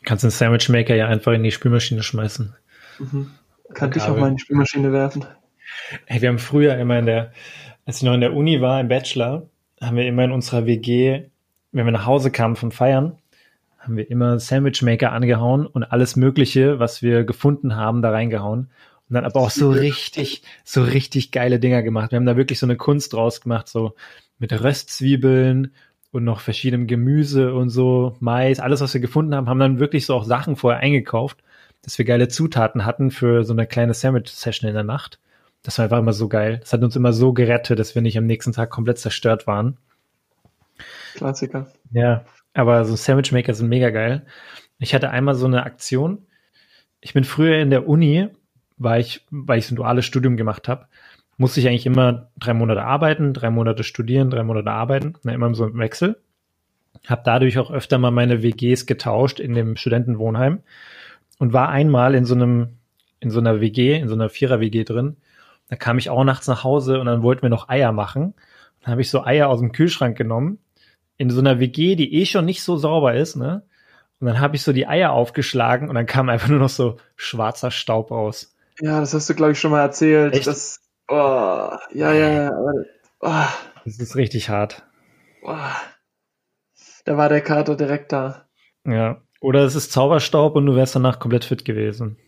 [0.04, 2.54] Kannst den Sandwich Maker ja einfach in die Spülmaschine schmeißen.
[2.98, 3.30] Mhm.
[3.74, 5.24] Kann dich auch mal in die Spülmaschine werfen.
[6.06, 7.32] Hey, wir haben früher immer in der,
[7.86, 9.48] als ich noch in der Uni war, im Bachelor,
[9.80, 11.24] haben wir immer in unserer WG,
[11.72, 13.18] wenn wir nach Hause kamen vom Feiern,
[13.78, 18.70] haben wir immer Sandwich Maker angehauen und alles Mögliche, was wir gefunden haben, da reingehauen.
[19.08, 22.12] Und dann aber auch so richtig, so richtig geile Dinger gemacht.
[22.12, 23.94] Wir haben da wirklich so eine Kunst draus gemacht, so
[24.38, 25.72] mit Röstzwiebeln
[26.10, 30.06] und noch verschiedenem Gemüse und so, Mais, alles, was wir gefunden haben, haben dann wirklich
[30.06, 31.38] so auch Sachen vorher eingekauft,
[31.82, 35.18] dass wir geile Zutaten hatten für so eine kleine Sandwich-Session in der Nacht.
[35.62, 36.58] Das war einfach immer so geil.
[36.60, 39.76] Das hat uns immer so gerettet, dass wir nicht am nächsten Tag komplett zerstört waren.
[41.14, 41.66] Klassiker.
[41.90, 44.26] Ja, aber so Sandwich Maker sind mega geil.
[44.78, 46.26] Ich hatte einmal so eine Aktion.
[47.00, 48.28] Ich bin früher in der Uni,
[48.78, 50.86] weil ich, weil ich ein duales Studium gemacht habe,
[51.36, 55.54] musste ich eigentlich immer drei Monate arbeiten, drei Monate studieren, drei Monate arbeiten, na, immer
[55.54, 56.20] so im Wechsel.
[57.06, 60.60] Habe dadurch auch öfter mal meine WGs getauscht in dem Studentenwohnheim
[61.38, 62.78] und war einmal in so einem,
[63.20, 65.16] in so einer WG, in so einer Vierer-WG drin.
[65.68, 68.34] Da kam ich auch nachts nach Hause und dann wollten wir noch Eier machen.
[68.82, 70.58] Dann habe ich so Eier aus dem Kühlschrank genommen,
[71.18, 73.62] in so einer WG, die eh schon nicht so sauber ist, ne?
[74.20, 76.96] Und dann habe ich so die Eier aufgeschlagen und dann kam einfach nur noch so
[77.14, 78.56] schwarzer Staub raus.
[78.80, 80.34] Ja, das hast du, glaube ich, schon mal erzählt.
[80.34, 80.46] Echt?
[80.46, 82.52] Das, oh, ja, ja, ja.
[83.20, 83.44] Oh,
[83.84, 84.86] Das ist richtig hart.
[85.42, 85.56] oh.
[87.04, 88.46] Da war der Kater direkt da.
[88.84, 89.22] Ja.
[89.40, 92.18] Oder es ist Zauberstaub und du wärst danach komplett fit gewesen.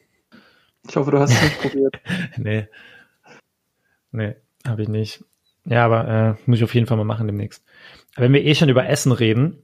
[0.89, 2.01] Ich hoffe, du hast es nicht probiert.
[2.39, 2.69] Nee.
[4.11, 4.37] Nee,
[4.67, 5.25] habe ich nicht.
[5.65, 7.63] Ja, aber äh, muss ich auf jeden Fall mal machen demnächst.
[8.15, 9.63] Aber wenn wir eh schon über Essen reden,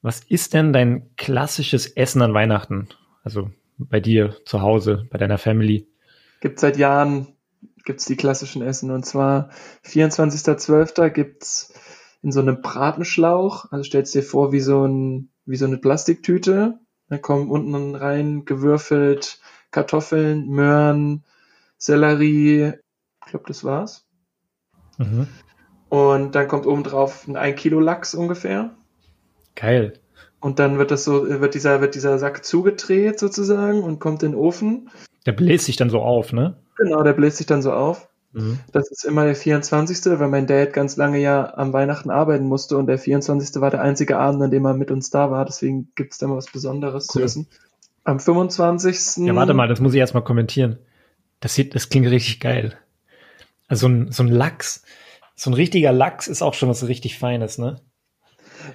[0.00, 2.88] was ist denn dein klassisches Essen an Weihnachten?
[3.22, 5.86] Also bei dir zu Hause, bei deiner Family.
[6.40, 7.28] Gibt seit Jahren
[7.84, 8.90] gibt's die klassischen Essen.
[8.90, 9.50] Und zwar
[9.84, 11.10] 24.12.
[11.10, 11.72] gibt's
[12.22, 16.78] in so einem Bratenschlauch, also stellst dir vor wie so, ein, wie so eine Plastiktüte.
[17.08, 21.24] Da kommen unten rein gewürfelt Kartoffeln, Möhren,
[21.78, 22.74] Sellerie.
[23.24, 24.06] Ich glaube, das war's.
[24.98, 25.26] Mhm.
[25.88, 28.76] Und dann kommt oben drauf ein 1 Kilo Lachs ungefähr.
[29.56, 29.94] Geil.
[30.40, 34.32] Und dann wird das so, wird dieser, wird dieser Sack zugedreht sozusagen und kommt in
[34.32, 34.90] den Ofen.
[35.30, 36.56] Der bläst sich dann so auf, ne?
[36.76, 38.08] Genau, der bläst sich dann so auf.
[38.32, 38.58] Mhm.
[38.72, 42.76] Das ist immer der 24., weil mein Dad ganz lange ja am Weihnachten arbeiten musste
[42.76, 43.60] und der 24.
[43.60, 45.44] war der einzige Abend, an dem er mit uns da war.
[45.44, 47.24] Deswegen gibt's da mal was Besonderes zu Cool.
[47.24, 47.46] essen.
[48.02, 49.24] Am 25.
[49.24, 50.78] Ja, warte mal, das muss ich erstmal kommentieren.
[51.38, 52.74] Das sieht, das klingt richtig geil.
[53.68, 54.82] Also so ein, so ein Lachs,
[55.36, 57.76] so ein richtiger Lachs ist auch schon was richtig Feines, ne?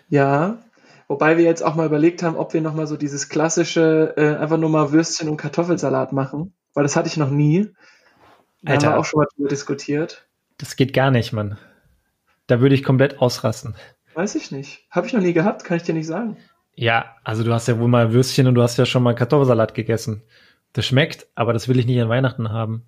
[0.08, 0.60] Ja,
[1.08, 4.58] wobei wir jetzt auch mal überlegt haben, ob wir nochmal so dieses klassische, äh, einfach
[4.58, 7.70] nur mal Würstchen und Kartoffelsalat machen, weil das hatte ich noch nie.
[8.62, 8.88] Da Alter.
[8.88, 10.28] haben wir auch schon mal drüber diskutiert.
[10.58, 11.58] Das geht gar nicht, Mann.
[12.48, 13.76] Da würde ich komplett ausrasten.
[14.13, 14.86] Weiß ich nicht.
[14.89, 16.38] Habe ich noch nie gehabt, kann ich dir nicht sagen.
[16.76, 19.74] Ja, also du hast ja wohl mal Würstchen und du hast ja schon mal Kartoffelsalat
[19.74, 20.24] gegessen.
[20.74, 22.84] Das schmeckt, aber das will ich nicht an Weihnachten haben.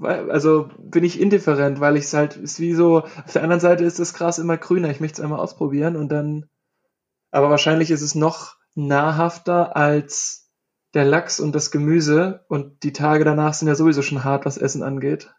[0.00, 3.84] Also bin ich indifferent, weil ich es halt, ist wie so, auf der anderen Seite
[3.84, 4.90] ist das Gras immer grüner.
[4.90, 6.46] Ich möchte es einmal ausprobieren und dann,
[7.34, 10.52] aber wahrscheinlich ist es noch nahrhafter als
[10.94, 14.56] der Lachs und das Gemüse und die Tage danach sind ja sowieso schon hart, was
[14.56, 15.34] Essen angeht.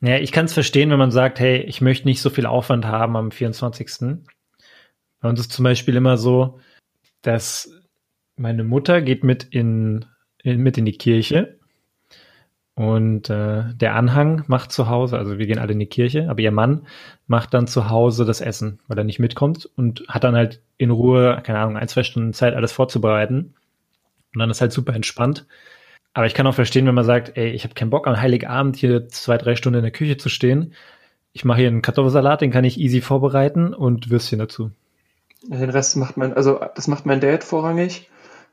[0.00, 2.84] Ja, ich kann es verstehen, wenn man sagt, hey, ich möchte nicht so viel Aufwand
[2.84, 4.18] haben am 24.
[5.20, 6.60] Bei uns ist zum Beispiel immer so,
[7.22, 7.72] dass
[8.36, 10.04] meine Mutter geht mit in,
[10.42, 11.57] in mit in die Kirche
[12.78, 16.38] und äh, der Anhang macht zu Hause, also wir gehen alle in die Kirche, aber
[16.38, 16.86] ihr Mann
[17.26, 20.92] macht dann zu Hause das Essen, weil er nicht mitkommt und hat dann halt in
[20.92, 23.54] Ruhe, keine Ahnung, ein, zwei Stunden Zeit, alles vorzubereiten.
[24.32, 25.44] Und dann ist halt super entspannt.
[26.14, 28.76] Aber ich kann auch verstehen, wenn man sagt, ey, ich habe keinen Bock am Heiligabend
[28.76, 30.72] hier zwei, drei Stunden in der Küche zu stehen.
[31.32, 34.70] Ich mache hier einen Kartoffelsalat, den kann ich easy vorbereiten und Würstchen dazu.
[35.42, 38.08] Den Rest macht mein, also das macht mein Dad vorrangig.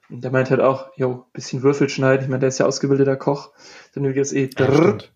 [0.09, 2.23] Und der meint halt auch, jo, bisschen Würfel schneiden.
[2.23, 3.51] Ich meine, der ist ja ausgebildeter Koch.
[3.93, 5.11] Dann wird jetzt eh drrrt,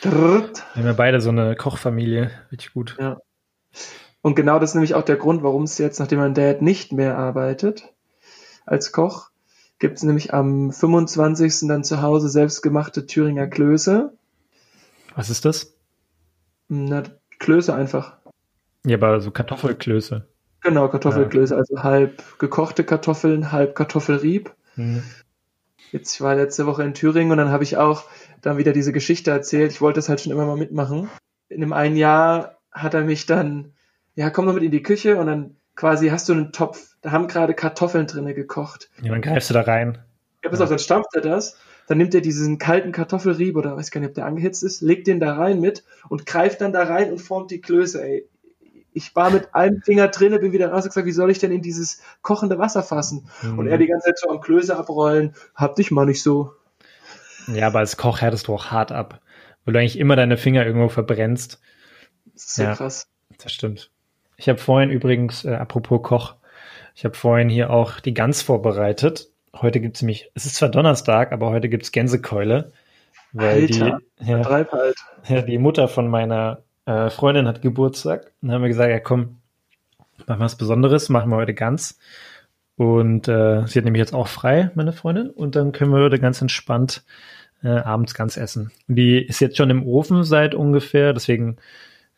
[0.00, 0.64] drrrt.
[0.74, 2.96] Wir haben ja beide so eine Kochfamilie, richtig gut.
[3.00, 3.18] Ja.
[4.20, 6.92] Und genau das ist nämlich auch der Grund, warum es jetzt, nachdem mein Dad nicht
[6.92, 7.92] mehr arbeitet
[8.64, 9.30] als Koch,
[9.80, 11.66] gibt es nämlich am 25.
[11.66, 14.12] dann zu Hause selbstgemachte Thüringer Klöße.
[15.16, 15.74] Was ist das?
[16.68, 17.02] Na,
[17.40, 18.18] Klöße einfach.
[18.86, 20.28] Ja, aber so Kartoffelklöße.
[20.62, 24.52] Genau, Kartoffelklöße, also halb gekochte Kartoffeln, halb Kartoffelrieb.
[24.76, 25.02] Mhm.
[25.90, 28.04] Jetzt, ich war letzte Woche in Thüringen und dann habe ich auch
[28.40, 29.72] dann wieder diese Geschichte erzählt.
[29.72, 31.10] Ich wollte das halt schon immer mal mitmachen.
[31.48, 33.72] In einem einen Jahr hat er mich dann,
[34.14, 37.10] ja, komm doch mit in die Küche und dann quasi hast du einen Topf, da
[37.10, 38.90] haben gerade Kartoffeln drinne gekocht.
[39.02, 39.98] Ja, dann greifst du da rein.
[40.44, 40.64] Ja, pass Ja.
[40.64, 41.58] auf, dann stampft er das,
[41.88, 45.06] dann nimmt er diesen kalten Kartoffelrieb oder weiß gar nicht, ob der angehitzt ist, legt
[45.06, 48.28] den da rein mit und greift dann da rein und formt die Klöße, ey.
[48.94, 51.52] Ich war mit einem Finger drinne, bin wieder raus und gesagt, wie soll ich denn
[51.52, 53.26] in dieses kochende Wasser fassen?
[53.42, 53.58] Mhm.
[53.58, 56.52] Und er die ganze Zeit so am Klöße abrollen, hab dich mal nicht so.
[57.48, 59.20] Ja, aber als Koch härtest du auch hart ab,
[59.64, 61.60] weil du eigentlich immer deine Finger irgendwo verbrennst.
[62.34, 62.74] Das ist so Ja.
[62.74, 63.08] krass.
[63.42, 63.90] Das stimmt.
[64.36, 66.34] Ich habe vorhin übrigens, äh, apropos Koch,
[66.94, 69.28] ich habe vorhin hier auch die Gans vorbereitet.
[69.54, 72.72] Heute gibt's nämlich, es ist zwar Donnerstag, aber heute gibt's Gänsekeule,
[73.32, 74.96] weil Alter, die, ja, halt.
[75.28, 78.32] ja, die Mutter von meiner äh, Freundin hat Geburtstag.
[78.40, 79.38] Dann haben wir gesagt, ja komm,
[80.26, 81.98] machen wir was Besonderes, machen wir heute Gans.
[82.76, 86.18] Und äh, sie hat nämlich jetzt auch frei, meine Freundin, und dann können wir heute
[86.18, 87.04] ganz entspannt
[87.62, 88.72] äh, abends Gans essen.
[88.88, 91.58] Die ist jetzt schon im Ofen seit ungefähr, deswegen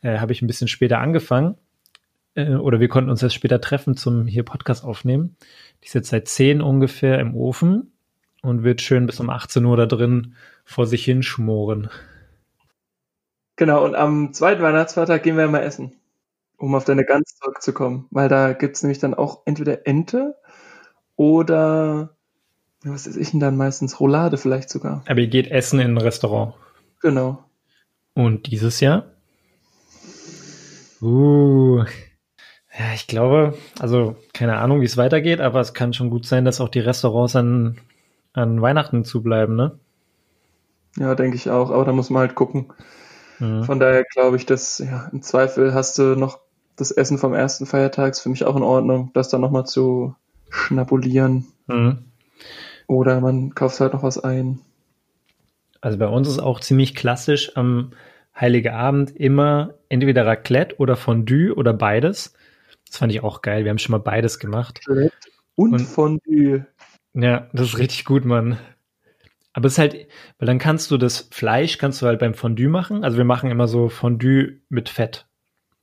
[0.02, 1.56] äh, habe ich ein bisschen später angefangen.
[2.34, 5.36] Äh, oder wir konnten uns jetzt später treffen zum hier Podcast aufnehmen.
[5.82, 7.92] Die ist jetzt seit 10 ungefähr im Ofen
[8.42, 10.34] und wird schön bis um 18 Uhr da drin
[10.64, 11.90] vor sich hinschmoren.
[13.56, 15.92] Genau, und am zweiten Weihnachtsfeiertag gehen wir mal essen.
[16.56, 18.06] Um auf deine Gans zurückzukommen.
[18.10, 20.36] Weil da gibt's nämlich dann auch entweder Ente
[21.16, 22.10] oder,
[22.84, 24.00] was ist ich denn dann meistens?
[24.00, 25.02] Roulade vielleicht sogar.
[25.08, 26.54] Aber ihr geht essen in ein Restaurant.
[27.00, 27.44] Genau.
[28.14, 29.04] Und dieses Jahr?
[31.02, 31.84] Uh.
[32.76, 36.44] Ja, ich glaube, also keine Ahnung, wie es weitergeht, aber es kann schon gut sein,
[36.44, 37.78] dass auch die Restaurants an,
[38.32, 39.78] an Weihnachten zubleiben, ne?
[40.96, 41.70] Ja, denke ich auch.
[41.70, 42.72] Aber da muss man halt gucken.
[43.38, 43.64] Mhm.
[43.64, 46.40] Von daher glaube ich, dass ja, im Zweifel hast du noch
[46.76, 50.14] das Essen vom ersten Feiertag ist für mich auch in Ordnung, das dann nochmal zu
[50.50, 51.46] schnabulieren.
[51.66, 51.98] Mhm.
[52.86, 54.60] Oder man kauft halt noch was ein.
[55.80, 57.92] Also bei uns ist auch ziemlich klassisch am
[58.38, 62.34] Heilige Abend immer entweder Raclette oder Fondue oder beides.
[62.88, 63.64] Das fand ich auch geil.
[63.64, 64.80] Wir haben schon mal beides gemacht.
[64.88, 65.12] Raclette
[65.54, 66.66] und, Und- Fondue.
[67.16, 68.58] Ja, das ist richtig gut, Mann.
[69.54, 69.94] Aber es ist halt,
[70.38, 73.04] weil dann kannst du das Fleisch kannst du halt beim Fondue machen.
[73.04, 75.26] Also wir machen immer so Fondue mit Fett.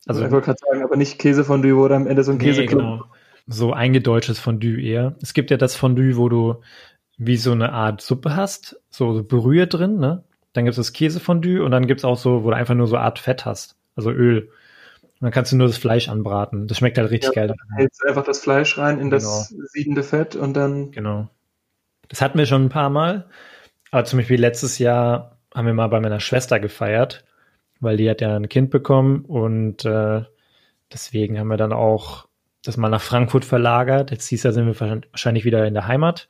[0.06, 2.44] Also ich wollte gerade sagen, aber nicht Käsefondue, wo da am Ende so ein nee,
[2.44, 2.98] Käseklumpen.
[2.98, 3.04] genau.
[3.46, 5.16] So eingedeutschtes Fondue eher.
[5.22, 6.60] Es gibt ja das Fondue, wo du
[7.18, 10.24] wie so eine Art Suppe hast, so, so Brühe drin, ne?
[10.52, 12.86] Dann gibt es das Käsefondue und dann gibt es auch so, wo du einfach nur
[12.86, 14.50] so Art Fett hast, also Öl.
[15.02, 16.66] Und dann kannst du nur das Fleisch anbraten.
[16.66, 17.46] Das schmeckt halt richtig Ja.
[17.46, 17.54] geil.
[17.76, 21.28] Hältst einfach das Fleisch rein in das siedende Fett und dann Genau.
[22.08, 23.26] Das hatten wir schon ein paar Mal.
[23.92, 27.24] Aber zum Beispiel letztes Jahr haben wir mal bei meiner Schwester gefeiert,
[27.78, 30.22] weil die hat ja ein Kind bekommen und äh,
[30.92, 32.26] deswegen haben wir dann auch
[32.64, 34.10] das mal nach Frankfurt verlagert.
[34.10, 36.28] Jetzt dieses Jahr sind wir wahrscheinlich wieder in der Heimat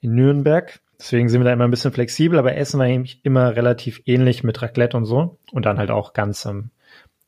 [0.00, 0.80] in Nürnberg.
[0.98, 4.44] Deswegen sind wir da immer ein bisschen flexibel, aber Essen war eigentlich immer relativ ähnlich
[4.44, 5.38] mit Raclette und so.
[5.50, 6.70] Und dann halt auch ganz am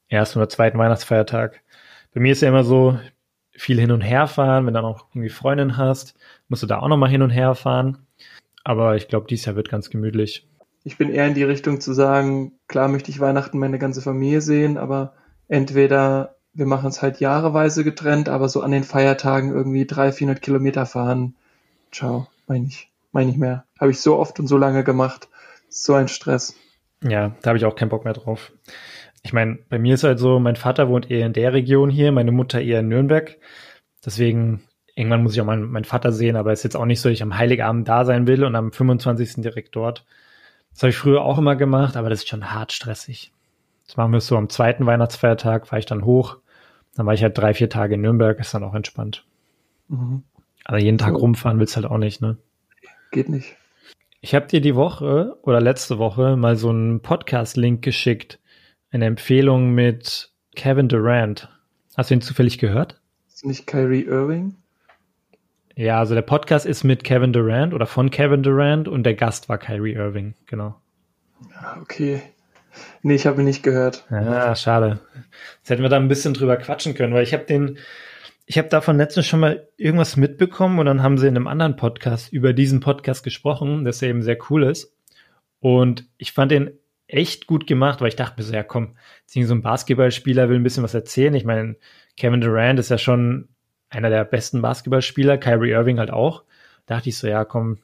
[0.08, 1.62] ersten oder zweiten Weihnachtsfeiertag.
[2.14, 2.96] Bei mir ist ja immer so,
[3.56, 6.16] viel hin und her fahren, wenn du dann auch irgendwie Freundin hast,
[6.48, 8.03] musst du da auch nochmal hin und her fahren.
[8.64, 10.48] Aber ich glaube, dieses Jahr wird ganz gemütlich.
[10.84, 14.40] ich bin eher in die Richtung zu sagen, klar möchte ich Weihnachten meine ganze Familie
[14.40, 15.14] sehen, aber
[15.48, 20.42] entweder wir machen es halt jahreweise getrennt, aber so an den Feiertagen irgendwie 300, 400
[20.42, 21.34] Kilometer fahren.
[21.90, 23.64] Ciao, meine ich, meine ich mehr.
[23.80, 25.28] Habe ich so oft und so lange gemacht.
[25.68, 26.54] So ein Stress.
[27.02, 28.52] Ja, da habe ich auch keinen Bock mehr drauf.
[29.22, 32.12] Ich meine, bei mir ist halt so, mein Vater wohnt eher in der Region hier,
[32.12, 33.36] meine Mutter eher in Nürnberg.
[34.04, 34.62] Deswegen,
[34.94, 37.08] irgendwann muss ich auch meinen, meinen Vater sehen, aber es ist jetzt auch nicht so,
[37.08, 39.34] dass ich am Heiligabend da sein will und am 25.
[39.36, 40.04] direkt dort.
[40.72, 43.32] Das habe ich früher auch immer gemacht, aber das ist schon hart stressig.
[43.86, 46.38] Das machen wir so am zweiten Weihnachtsfeiertag, fahre ich dann hoch.
[46.96, 49.24] Dann war ich halt drei, vier Tage in Nürnberg, ist dann auch entspannt.
[49.88, 50.22] Mhm.
[50.64, 51.16] Aber jeden Tag So.
[51.18, 52.38] rumfahren willst halt auch nicht, ne?
[53.10, 53.56] Geht nicht.
[54.20, 58.40] Ich habe dir die Woche oder letzte Woche mal so einen Podcast-Link geschickt.
[58.90, 61.50] Eine Empfehlung mit Kevin Durant.
[61.96, 63.00] Hast du ihn zufällig gehört?
[63.28, 64.56] Ist nicht Kyrie Irving?
[65.76, 69.48] Ja, also der Podcast ist mit Kevin Durant oder von Kevin Durant und der Gast
[69.48, 70.80] war Kyrie Irving, genau.
[71.50, 72.22] Ja, okay.
[73.02, 74.04] Nee, ich habe ihn nicht gehört.
[74.10, 75.00] Ja, schade.
[75.58, 77.78] Jetzt hätten wir da ein bisschen drüber quatschen können, weil ich habe den,
[78.46, 81.76] ich habe davon letztens schon mal irgendwas mitbekommen und dann haben sie in einem anderen
[81.76, 84.96] Podcast über diesen Podcast gesprochen, dass er eben sehr cool ist.
[85.58, 88.96] Und ich fand den echt gut gemacht, weil ich dachte mir so, ja komm,
[89.26, 91.34] so ein Basketballspieler will ein bisschen was erzählen.
[91.34, 91.76] Ich meine,
[92.16, 93.48] Kevin Durant ist ja schon
[93.94, 96.42] einer der besten Basketballspieler, Kyrie Irving halt auch.
[96.86, 97.78] Da dachte ich so, ja komm,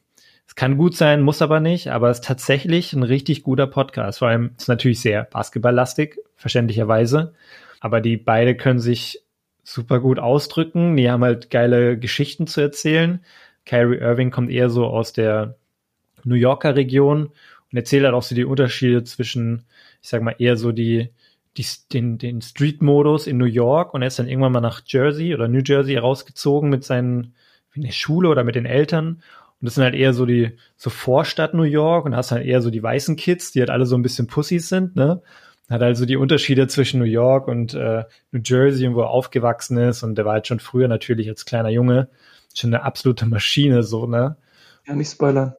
[0.46, 4.18] es kann gut sein, muss aber nicht, aber es ist tatsächlich ein richtig guter Podcast.
[4.18, 7.34] Vor allem ist natürlich sehr basketballlastig, verständlicherweise.
[7.78, 9.22] Aber die beide können sich
[9.62, 10.96] super gut ausdrücken.
[10.96, 13.24] Die haben halt geile Geschichten zu erzählen.
[13.64, 15.56] Kyrie Irving kommt eher so aus der
[16.24, 17.26] New Yorker Region
[17.70, 19.64] und erzählt halt auch so die Unterschiede zwischen,
[20.02, 21.10] ich sag mal, eher so die,
[21.56, 25.34] die den, den Street-Modus in New York und er ist dann irgendwann mal nach Jersey
[25.34, 27.34] oder New Jersey rausgezogen mit seinen,
[27.74, 29.22] in der Schule oder mit den Eltern.
[29.60, 32.62] Und das sind halt eher so die, so Vorstadt New York und hast halt eher
[32.62, 35.22] so die weißen Kids, die halt alle so ein bisschen Pussys sind, ne?
[35.68, 39.78] Hat also die Unterschiede zwischen New York und äh, New Jersey und wo er aufgewachsen
[39.78, 42.08] ist und der war halt schon früher natürlich als kleiner Junge
[42.54, 44.36] schon eine absolute Maschine, so, ne?
[44.86, 45.54] Ja, nicht spoilern.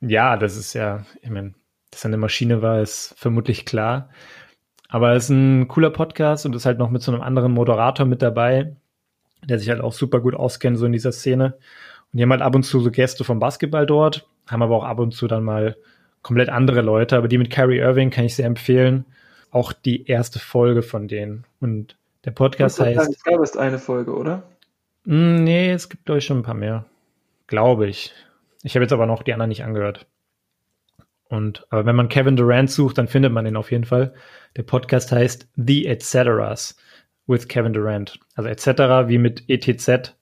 [0.00, 1.54] Ja, das ist ja, ich meine,
[1.90, 4.08] dass er eine Maschine war, ist vermutlich klar.
[4.90, 8.04] Aber es ist ein cooler Podcast und ist halt noch mit so einem anderen Moderator
[8.06, 8.74] mit dabei,
[9.44, 11.54] der sich halt auch super gut auskennt, so in dieser Szene.
[12.12, 14.84] Und die haben halt ab und zu so Gäste vom Basketball dort, haben aber auch
[14.84, 15.76] ab und zu dann mal
[16.22, 17.16] komplett andere Leute.
[17.16, 19.04] Aber die mit Carrie Irving kann ich sehr empfehlen.
[19.52, 21.44] Auch die erste Folge von denen.
[21.60, 23.10] Und der Podcast heißt.
[23.10, 24.42] Ich glaube, es ist eine Folge, oder?
[25.06, 26.84] Hm, nee, es gibt, glaube ich, schon ein paar mehr.
[27.46, 28.12] Glaube ich.
[28.62, 30.06] Ich habe jetzt aber noch die anderen nicht angehört.
[31.30, 34.12] Und aber wenn man Kevin Durant sucht, dann findet man ihn auf jeden Fall.
[34.56, 36.76] Der Podcast heißt The Etceteras
[37.28, 38.18] with Kevin Durant.
[38.34, 39.08] Also etc.
[39.08, 40.16] wie mit ETZ,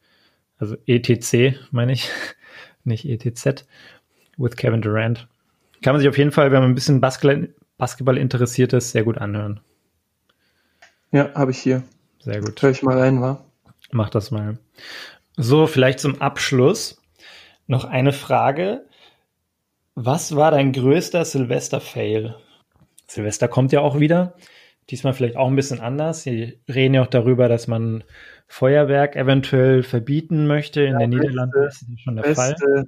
[0.58, 2.10] also ETC meine ich,
[2.84, 3.66] nicht ETZ,
[4.36, 5.26] with Kevin Durant.
[5.80, 9.04] Kann man sich auf jeden Fall, wenn man ein bisschen Basketball, Basketball interessiert ist, sehr
[9.04, 9.60] gut anhören.
[11.10, 11.84] Ja, habe ich hier.
[12.18, 12.60] Sehr gut.
[12.60, 13.42] Hör ich mal rein, wa?
[13.92, 14.58] Mach das mal.
[15.38, 17.00] So, vielleicht zum Abschluss
[17.66, 18.84] noch eine Frage.
[20.00, 22.36] Was war dein größter Silvester-Fail?
[23.08, 24.34] Silvester kommt ja auch wieder.
[24.90, 26.22] Diesmal vielleicht auch ein bisschen anders.
[26.22, 28.04] Sie reden ja auch darüber, dass man
[28.46, 30.82] Feuerwerk eventuell verbieten möchte.
[30.82, 32.84] In ja, den Niederlanden ist das schon der beste, Fall.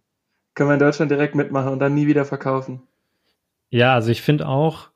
[0.54, 2.84] Können wir in Deutschland direkt mitmachen und dann nie wieder verkaufen.
[3.70, 4.90] Ja, also ich finde auch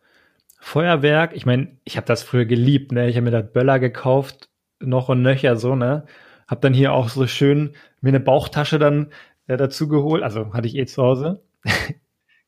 [0.61, 3.09] Feuerwerk, ich meine, ich habe das früher geliebt, ne?
[3.09, 6.07] Ich habe mir das Böller gekauft, noch und nöcher so, ne?
[6.47, 9.11] Hab dann hier auch so schön mir eine Bauchtasche dann
[9.49, 10.23] äh, dazu geholt.
[10.23, 11.43] Also hatte ich eh zu Hause.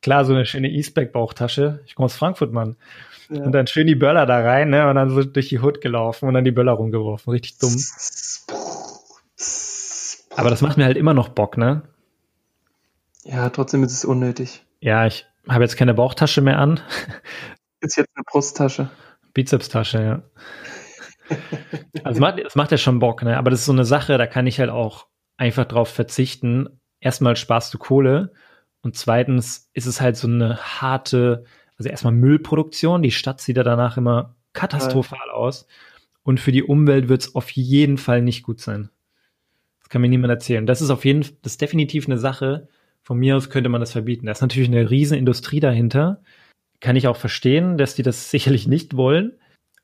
[0.07, 1.81] Klar, so eine schöne E-Spec-Bauchtasche.
[1.85, 2.77] Ich komme aus Frankfurt, Mann.
[3.29, 3.43] Ja.
[3.43, 4.89] Und dann schön die Böller da rein, ne?
[4.89, 7.33] Und dann so durch die Hut gelaufen und dann die Böller rumgeworfen.
[7.33, 7.75] Richtig dumm.
[10.37, 11.83] Aber das macht mir halt immer noch Bock, ne?
[13.25, 14.65] Ja, trotzdem ist es unnötig.
[14.79, 16.79] Ja, ich habe jetzt keine Bauchtasche mehr an.
[17.81, 18.91] Ist jetzt eine Brusttasche.
[19.35, 20.23] Bizepstasche, ja.
[22.05, 23.37] also es macht, es macht ja schon Bock, ne?
[23.37, 26.81] Aber das ist so eine Sache, da kann ich halt auch einfach drauf verzichten.
[27.01, 28.33] Erstmal sparst du Kohle
[28.83, 31.45] und zweitens ist es halt so eine harte,
[31.77, 33.03] also erstmal Müllproduktion.
[33.03, 35.33] Die Stadt sieht ja danach immer katastrophal ja.
[35.33, 35.67] aus.
[36.23, 38.91] Und für die Umwelt wird es auf jeden Fall nicht gut sein.
[39.81, 40.67] Das kann mir niemand erzählen.
[40.67, 42.69] Das ist auf jeden Fall, das ist definitiv eine Sache.
[43.03, 44.27] Von mir aus könnte man das verbieten.
[44.27, 46.23] Da ist natürlich eine riesen Industrie dahinter.
[46.81, 49.39] Kann ich auch verstehen, dass die das sicherlich nicht wollen.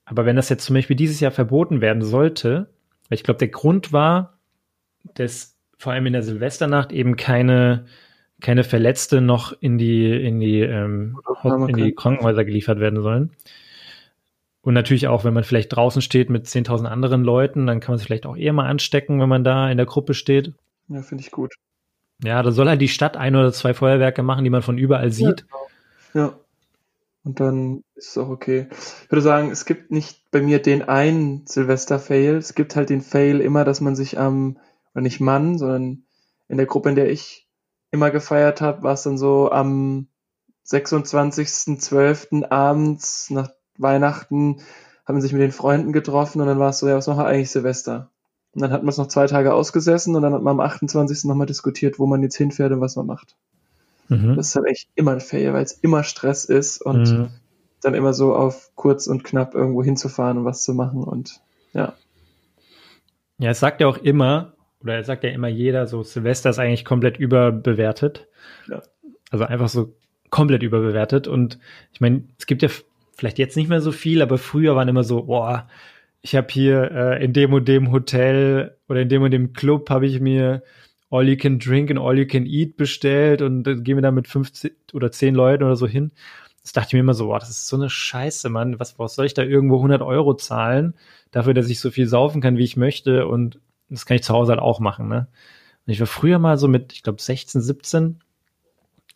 [0.05, 2.73] Aber wenn das jetzt zum Beispiel dieses Jahr verboten werden sollte,
[3.09, 4.39] weil ich glaube, der Grund war,
[5.15, 7.87] dass vor allem in der Silvesternacht eben keine,
[8.43, 13.31] keine Verletzte noch in die, in die, ähm, in die Krankenhäuser geliefert werden sollen.
[14.63, 17.99] Und natürlich auch, wenn man vielleicht draußen steht mit 10.000 anderen Leuten, dann kann man
[17.99, 20.53] sich vielleicht auch eher mal anstecken, wenn man da in der Gruppe steht.
[20.89, 21.55] Ja, finde ich gut.
[22.23, 25.11] Ja, da soll halt die Stadt ein oder zwei Feuerwerke machen, die man von überall
[25.11, 25.41] sieht.
[25.41, 25.59] Ja,
[26.13, 26.27] genau.
[26.29, 26.39] ja.
[27.25, 28.67] Und dann ist es auch okay.
[29.05, 32.37] Ich würde sagen, es gibt nicht bei mir den einen Silvester-Fail.
[32.37, 34.59] Es gibt halt den Fail immer, dass man sich am,
[34.93, 36.03] oder nicht Mann, sondern
[36.49, 37.42] in der Gruppe, in der ich
[37.93, 40.09] immer gefeiert habe, war es dann so am
[40.67, 42.51] 26.12.
[42.51, 44.63] abends nach Weihnachten
[45.05, 47.27] haben sich mit den Freunden getroffen und dann war es so, ja, was machen wir
[47.27, 48.11] eigentlich Silvester?
[48.55, 51.25] Und dann hat man es noch zwei Tage ausgesessen und dann hat man am 28.
[51.25, 53.37] nochmal diskutiert, wo man jetzt hinfährt und was man macht.
[54.09, 54.37] Mhm.
[54.37, 57.29] Das ist halt echt immer ein Fail, weil es immer Stress ist und mhm.
[57.81, 61.41] dann immer so auf kurz und knapp irgendwo hinzufahren und was zu machen und
[61.73, 61.95] ja.
[63.39, 64.52] Ja, es sagt ja auch immer,
[64.83, 68.29] oder es sagt ja immer jeder, so Silvester ist eigentlich komplett überbewertet.
[68.69, 68.83] Ja.
[69.31, 69.95] Also einfach so
[70.31, 71.29] komplett überbewertet.
[71.29, 71.59] Und
[71.93, 72.69] ich meine, es gibt ja
[73.17, 75.69] vielleicht jetzt nicht mehr so viel, aber früher waren immer so, boah,
[76.23, 79.91] ich habe hier äh, in dem und dem Hotel oder in dem und dem Club
[79.91, 80.63] habe ich mir
[81.11, 84.11] All You Can Drink und All You Can Eat bestellt und dann gehen wir da
[84.11, 86.13] mit 15 oder 10 Leuten oder so hin.
[86.63, 88.79] Das dachte ich mir immer so, boah, das ist so eine Scheiße, Mann.
[88.79, 90.95] Was, was soll ich da irgendwo 100 Euro zahlen
[91.33, 93.59] dafür, dass ich so viel saufen kann, wie ich möchte und
[93.93, 95.29] das kann ich zu Hause halt auch machen, ne?
[95.87, 98.21] Und ich war früher mal so mit, ich glaube 16, 17,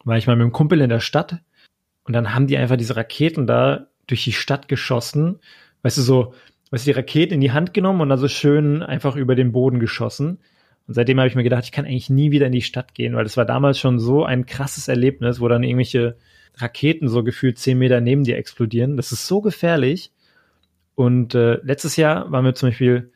[0.05, 1.39] war ich mal mit einem Kumpel in der Stadt
[2.05, 5.41] und dann haben die einfach diese Raketen da durch die Stadt geschossen.
[5.83, 6.35] Weißt du, so
[6.71, 9.53] weißt du, die Rakete in die Hand genommen und dann so schön einfach über den
[9.53, 10.39] Boden geschossen.
[10.87, 13.15] Und seitdem habe ich mir gedacht, ich kann eigentlich nie wieder in die Stadt gehen,
[13.15, 16.17] weil das war damals schon so ein krasses Erlebnis, wo dann irgendwelche
[16.57, 18.97] Raketen so gefühlt zehn Meter neben dir explodieren.
[18.97, 20.13] Das ist so gefährlich.
[20.95, 23.13] Und äh, letztes Jahr waren wir zum Beispiel,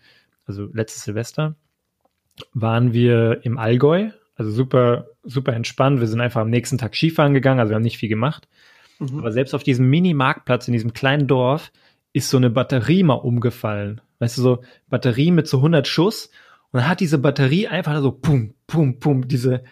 [0.50, 1.54] also letztes Silvester,
[2.52, 6.00] waren wir im Allgäu, also super, super entspannt.
[6.00, 8.48] Wir sind einfach am nächsten Tag Skifahren gegangen, also wir haben nicht viel gemacht.
[8.98, 9.18] Mhm.
[9.18, 11.72] Aber selbst auf diesem Mini-Marktplatz in diesem kleinen Dorf
[12.12, 14.00] ist so eine Batterie mal umgefallen.
[14.18, 16.30] Weißt du, so Batterie mit so 100 Schuss.
[16.72, 19.62] Und dann hat diese Batterie einfach so pum, pum, pum, diese,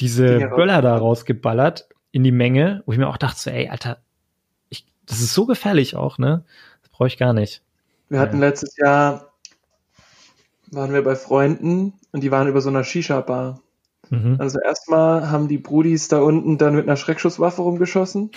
[0.00, 3.98] diese Böller da rausgeballert in die Menge, wo ich mir auch dachte so, ey, Alter,
[4.68, 6.44] ich, das ist so gefährlich auch, ne?
[6.82, 7.62] Das brauche ich gar nicht.
[8.08, 9.25] Wir hatten letztes Jahr,
[10.76, 13.60] waren wir bei Freunden und die waren über so einer Shisha-Bar.
[14.10, 14.36] Mhm.
[14.38, 18.30] Also erstmal haben die Brudis da unten dann mit einer Schreckschusswaffe rumgeschossen.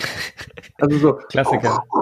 [0.80, 1.12] Also so.
[1.14, 1.84] Klassiker.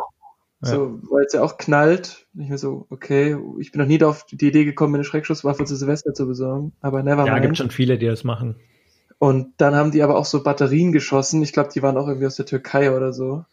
[0.61, 1.11] So, ja.
[1.11, 2.27] weil es ja auch knallt.
[2.37, 5.77] Ich mir so, okay, ich bin noch nie auf die Idee gekommen, eine Schreckschusswaffe zu
[5.77, 7.45] Silvester zu besorgen, aber never Ja, mind.
[7.45, 8.57] gibt schon viele, die das machen.
[9.19, 11.43] Und dann haben die aber auch so Batterien geschossen.
[11.43, 13.45] Ich glaube, die waren auch irgendwie aus der Türkei oder so.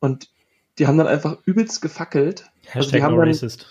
[0.00, 0.30] Und
[0.78, 2.50] die haben dann einfach übelst gefackelt.
[2.62, 3.66] Hashtag also die haben no dann, racist.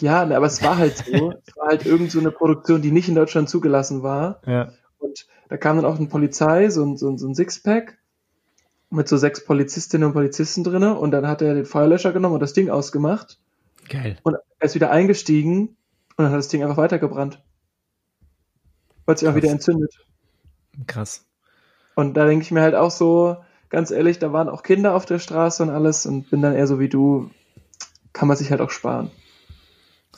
[0.00, 1.32] Ja, aber es war halt so.
[1.46, 4.40] es war halt irgend so eine Produktion, die nicht in Deutschland zugelassen war.
[4.46, 4.72] Ja.
[4.98, 7.98] Und da kam dann auch eine Polizei, so ein, so ein, so ein Sixpack
[8.90, 12.40] mit so sechs Polizistinnen und Polizisten drinne und dann hat er den Feuerlöscher genommen und
[12.40, 13.38] das Ding ausgemacht.
[13.88, 14.18] Geil.
[14.22, 15.76] Und er ist wieder eingestiegen
[16.16, 17.42] und dann hat das Ding einfach weitergebrannt.
[19.04, 19.94] Weil es sich auch wieder entzündet.
[20.86, 21.26] Krass.
[21.94, 23.36] Und da denke ich mir halt auch so,
[23.68, 26.66] ganz ehrlich, da waren auch Kinder auf der Straße und alles und bin dann eher
[26.66, 27.30] so wie du,
[28.12, 29.10] kann man sich halt auch sparen.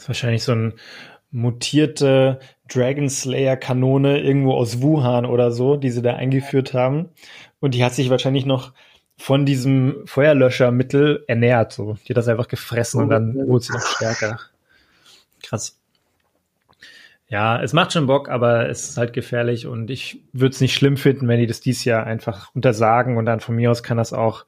[0.01, 0.73] Das ist wahrscheinlich so ein
[1.31, 2.41] mutierte
[2.73, 7.11] Dragon Slayer Kanone irgendwo aus Wuhan oder so, die sie da eingeführt haben.
[7.61, 8.73] Und die hat sich wahrscheinlich noch
[9.19, 11.99] von diesem Feuerlöschermittel ernährt, so.
[12.07, 14.41] Die hat das einfach gefressen oh, und dann wurde sie noch stärker.
[15.43, 15.79] Krass.
[17.29, 20.73] Ja, es macht schon Bock, aber es ist halt gefährlich und ich würde es nicht
[20.73, 23.99] schlimm finden, wenn die das dies Jahr einfach untersagen und dann von mir aus kann
[23.99, 24.47] das auch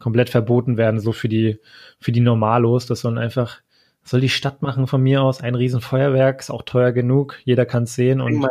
[0.00, 1.60] komplett verboten werden, so für die,
[2.00, 2.86] für die Normalos.
[2.86, 3.60] Das sollen einfach
[4.08, 5.40] soll die Stadt machen von mir aus.
[5.40, 7.38] Ein Riesenfeuerwerk, ist auch teuer genug.
[7.44, 8.20] Jeder kann es sehen.
[8.20, 8.46] Und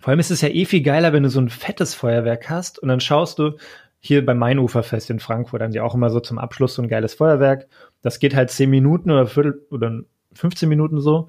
[0.00, 2.78] vor allem ist es ja eh viel geiler, wenn du so ein fettes Feuerwerk hast
[2.80, 3.52] und dann schaust du
[4.00, 7.14] hier beim Mainuferfest in Frankfurt, haben die auch immer so zum Abschluss so ein geiles
[7.14, 7.68] Feuerwerk.
[8.02, 10.00] Das geht halt zehn Minuten oder Viertel oder
[10.34, 11.28] 15 Minuten so.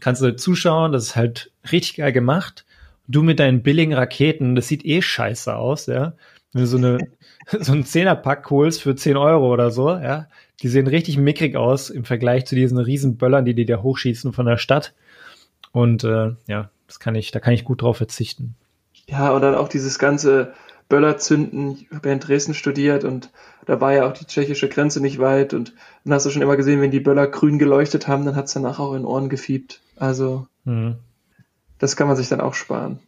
[0.00, 2.66] Kannst du zuschauen, das ist halt richtig geil gemacht.
[3.06, 6.14] Du mit deinen billigen Raketen, das sieht eh scheiße aus, ja.
[6.52, 6.98] Wenn du so eine,
[7.60, 10.26] so einen Zehnerpack holst für 10 Euro oder so, ja,
[10.62, 14.32] die sehen richtig mickrig aus im Vergleich zu diesen riesen Böllern, die die da hochschießen
[14.32, 14.94] von der Stadt.
[15.72, 18.56] Und äh, ja, das kann ich, da kann ich gut drauf verzichten.
[19.06, 20.52] Ja, und dann auch dieses ganze
[20.88, 21.78] Böllerzünden.
[21.80, 23.30] Ich habe ja in Dresden studiert und
[23.66, 26.56] da war ja auch die tschechische Grenze nicht weit und dann hast du schon immer
[26.56, 29.80] gesehen, wenn die Böller grün geleuchtet haben, dann hat es danach auch in Ohren gefiebt.
[29.96, 30.96] Also mhm.
[31.78, 32.98] das kann man sich dann auch sparen.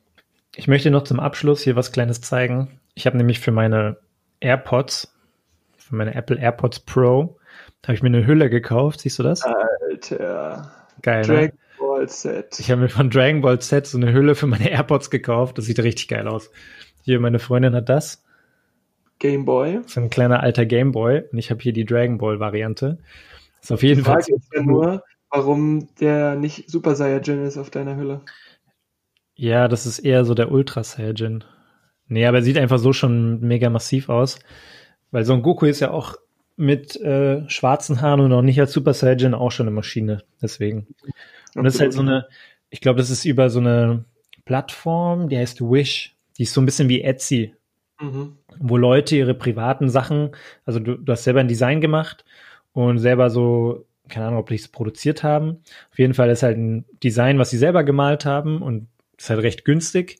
[0.56, 2.68] Ich möchte noch zum Abschluss hier was Kleines zeigen.
[2.94, 3.96] Ich habe nämlich für meine
[4.40, 5.14] AirPods,
[5.78, 7.38] für meine Apple AirPods Pro,
[7.84, 9.00] habe ich mir eine Hülle gekauft.
[9.00, 9.42] Siehst du das?
[9.42, 10.72] Alter.
[11.02, 11.26] Geil, ne?
[11.26, 11.52] Dragon ne?
[11.78, 12.60] Ball Set.
[12.60, 15.58] Ich habe mir von Dragon Ball Z so eine Hülle für meine AirPods gekauft.
[15.58, 16.50] Das sieht richtig geil aus.
[17.02, 18.22] Hier, meine Freundin hat das.
[19.18, 19.80] Game Boy.
[19.86, 21.22] So ein kleiner alter Game Boy.
[21.30, 22.98] Und ich habe hier die Dragon Ball Variante.
[23.62, 24.34] Ist auf jeden die Frage Fall.
[24.36, 28.22] ist ja nur, warum der nicht Super Saiyajin ist auf deiner Hülle.
[29.34, 31.44] Ja, das ist eher so der Ultra Saiyajin.
[32.08, 34.38] Nee, aber er sieht einfach so schon mega massiv aus.
[35.10, 36.16] Weil so ein Goku ist ja auch
[36.60, 40.22] mit äh, schwarzen Haaren und auch nicht als Super Saiyan auch schon eine Maschine.
[40.42, 40.86] Deswegen.
[41.54, 42.28] Und das ist halt so eine,
[42.68, 44.04] ich glaube, das ist über so eine
[44.44, 46.14] Plattform, die heißt Wish.
[46.36, 47.54] Die ist so ein bisschen wie Etsy,
[48.00, 48.36] mhm.
[48.58, 50.30] wo Leute ihre privaten Sachen,
[50.64, 52.24] also du, du hast selber ein Design gemacht
[52.72, 55.62] und selber so, keine Ahnung, ob die es produziert haben.
[55.90, 59.42] Auf jeden Fall ist halt ein Design, was sie selber gemalt haben und ist halt
[59.42, 60.18] recht günstig.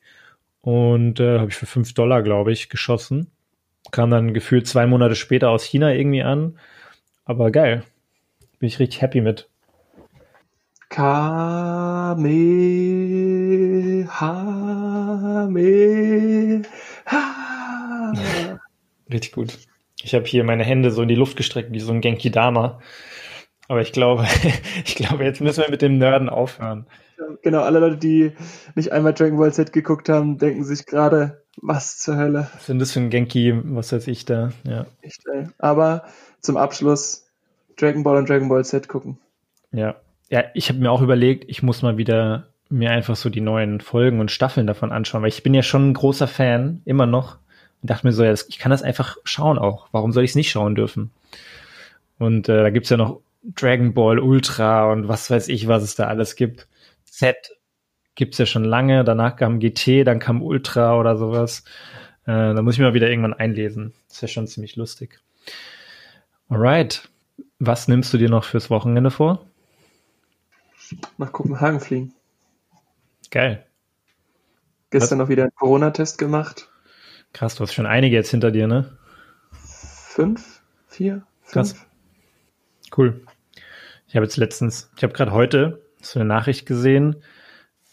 [0.62, 3.30] Und äh, habe ich für fünf Dollar, glaube ich, geschossen.
[3.90, 6.58] Kam dann gefühlt zwei Monate später aus China irgendwie an.
[7.24, 7.84] Aber geil.
[8.58, 9.48] Bin ich richtig happy mit.
[10.90, 12.20] Kamehame.
[19.10, 19.58] richtig gut.
[20.02, 22.80] Ich habe hier meine Hände so in die Luft gestreckt wie so ein Genki Dama.
[23.68, 24.26] Aber ich glaube,
[24.84, 26.86] ich glaube, jetzt müssen wir mit dem Nerden aufhören.
[27.42, 28.32] Genau, alle Leute, die
[28.74, 32.48] nicht einmal Dragon Ball Z geguckt haben, denken sich gerade, was zur Hölle.
[32.54, 34.86] Was sind das für ein Genki, was weiß ich da, ja.
[35.02, 35.48] Echt, ey.
[35.58, 36.04] Aber
[36.40, 37.26] zum Abschluss
[37.76, 39.18] Dragon Ball und Dragon Ball Z gucken.
[39.72, 39.96] Ja.
[40.28, 43.80] Ja, ich habe mir auch überlegt, ich muss mal wieder mir einfach so die neuen
[43.80, 47.38] Folgen und Staffeln davon anschauen, weil ich bin ja schon ein großer Fan, immer noch.
[47.82, 49.88] Und dachte mir so, ja, ich kann das einfach schauen auch.
[49.90, 51.10] Warum soll ich es nicht schauen dürfen?
[52.18, 55.96] Und äh, da gibt's ja noch Dragon Ball Ultra und was weiß ich, was es
[55.96, 56.68] da alles gibt.
[57.10, 57.36] Z
[58.14, 61.64] gibt's ja schon lange, danach kam GT, dann kam Ultra oder sowas.
[62.24, 63.94] Äh, da muss ich mir mal wieder irgendwann einlesen.
[64.08, 65.20] Das ist ja schon ziemlich lustig.
[66.48, 67.08] Alright.
[67.58, 69.46] Was nimmst du dir noch fürs Wochenende vor?
[71.18, 72.14] Nach Kopenhagen fliegen.
[73.30, 73.64] Geil.
[74.90, 75.24] Gestern Was?
[75.24, 76.68] noch wieder einen Corona-Test gemacht.
[77.32, 78.98] Krass, du hast schon einige jetzt hinter dir, ne?
[79.52, 80.62] Fünf?
[80.88, 81.22] Vier?
[81.42, 81.52] Fünf?
[81.52, 81.86] Krass.
[82.96, 83.24] Cool.
[84.08, 87.16] Ich habe jetzt letztens, ich habe gerade heute so eine Nachricht gesehen,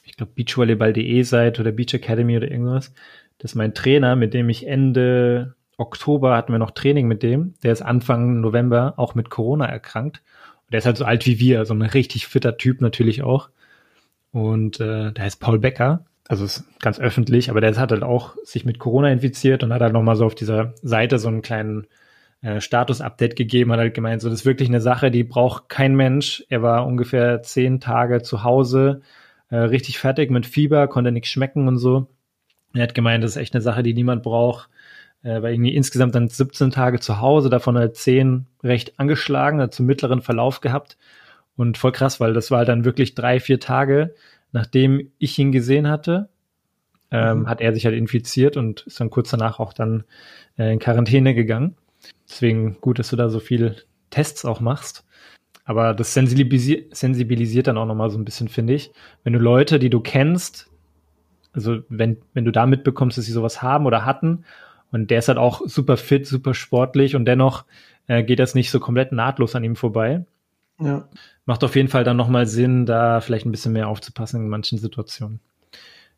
[0.03, 2.93] ich glaube beachvolleyball.de Seite oder Beach Academy oder irgendwas,
[3.38, 7.72] dass mein Trainer, mit dem ich Ende Oktober hatten wir noch Training mit dem, der
[7.72, 10.24] ist Anfang November auch mit Corona erkrankt.
[10.66, 13.49] Und der ist halt so alt wie wir, so ein richtig fitter Typ natürlich auch.
[14.32, 16.05] Und äh, der heißt Paul Becker.
[16.28, 19.82] also ist ganz öffentlich, aber der hat halt auch sich mit Corona infiziert und hat
[19.82, 21.88] halt nochmal so auf dieser Seite so einen kleinen
[22.42, 25.96] äh, Status-Update gegeben, hat halt gemeint, so das ist wirklich eine Sache, die braucht kein
[25.96, 26.44] Mensch.
[26.50, 29.02] Er war ungefähr zehn Tage zu Hause,
[29.50, 32.08] äh, richtig fertig mit Fieber, konnte nichts schmecken und so.
[32.74, 34.70] Er hat gemeint, das ist echt eine Sache, die niemand braucht.
[35.24, 39.74] Er war irgendwie insgesamt dann 17 Tage zu Hause, davon halt 10 recht angeschlagen, hat
[39.74, 40.98] zum mittleren Verlauf gehabt.
[41.56, 44.14] Und voll krass, weil das war halt dann wirklich drei, vier Tage,
[44.52, 46.30] nachdem ich ihn gesehen hatte,
[47.10, 47.50] ähm, mhm.
[47.50, 50.04] hat er sich halt infiziert und ist dann kurz danach auch dann
[50.58, 51.76] äh, in Quarantäne gegangen.
[52.30, 53.76] Deswegen gut, dass du da so viel
[54.10, 55.05] Tests auch machst.
[55.66, 58.91] Aber das sensibilisiert, sensibilisiert dann auch nochmal so ein bisschen, finde ich.
[59.24, 60.70] Wenn du Leute, die du kennst,
[61.53, 64.45] also wenn, wenn du da mitbekommst, dass sie sowas haben oder hatten,
[64.91, 67.66] und der ist halt auch super fit, super sportlich und dennoch
[68.08, 70.26] äh, geht das nicht so komplett nahtlos an ihm vorbei.
[70.80, 71.10] Ja.
[71.45, 74.78] Macht auf jeden Fall dann nochmal Sinn, da vielleicht ein bisschen mehr aufzupassen in manchen
[74.78, 75.39] Situationen.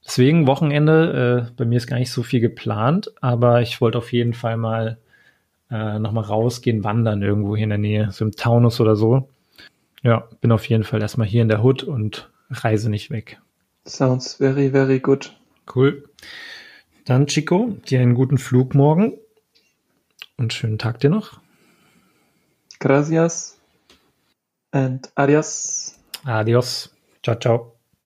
[0.05, 4.13] Deswegen Wochenende, äh, bei mir ist gar nicht so viel geplant, aber ich wollte auf
[4.13, 4.97] jeden Fall mal
[5.69, 9.29] äh, nochmal rausgehen, wandern irgendwo hier in der Nähe, so im Taunus oder so.
[10.01, 13.39] Ja, bin auf jeden Fall erstmal hier in der Hut und reise nicht weg.
[13.87, 15.35] Sounds very, very good.
[15.73, 16.03] Cool.
[17.05, 19.13] Dann, Chico, dir einen guten Flug morgen
[20.37, 21.39] und schönen Tag dir noch.
[22.79, 23.59] Gracias
[24.71, 25.99] and adios.
[26.23, 26.95] Adios.
[27.23, 27.78] Ciao, ciao.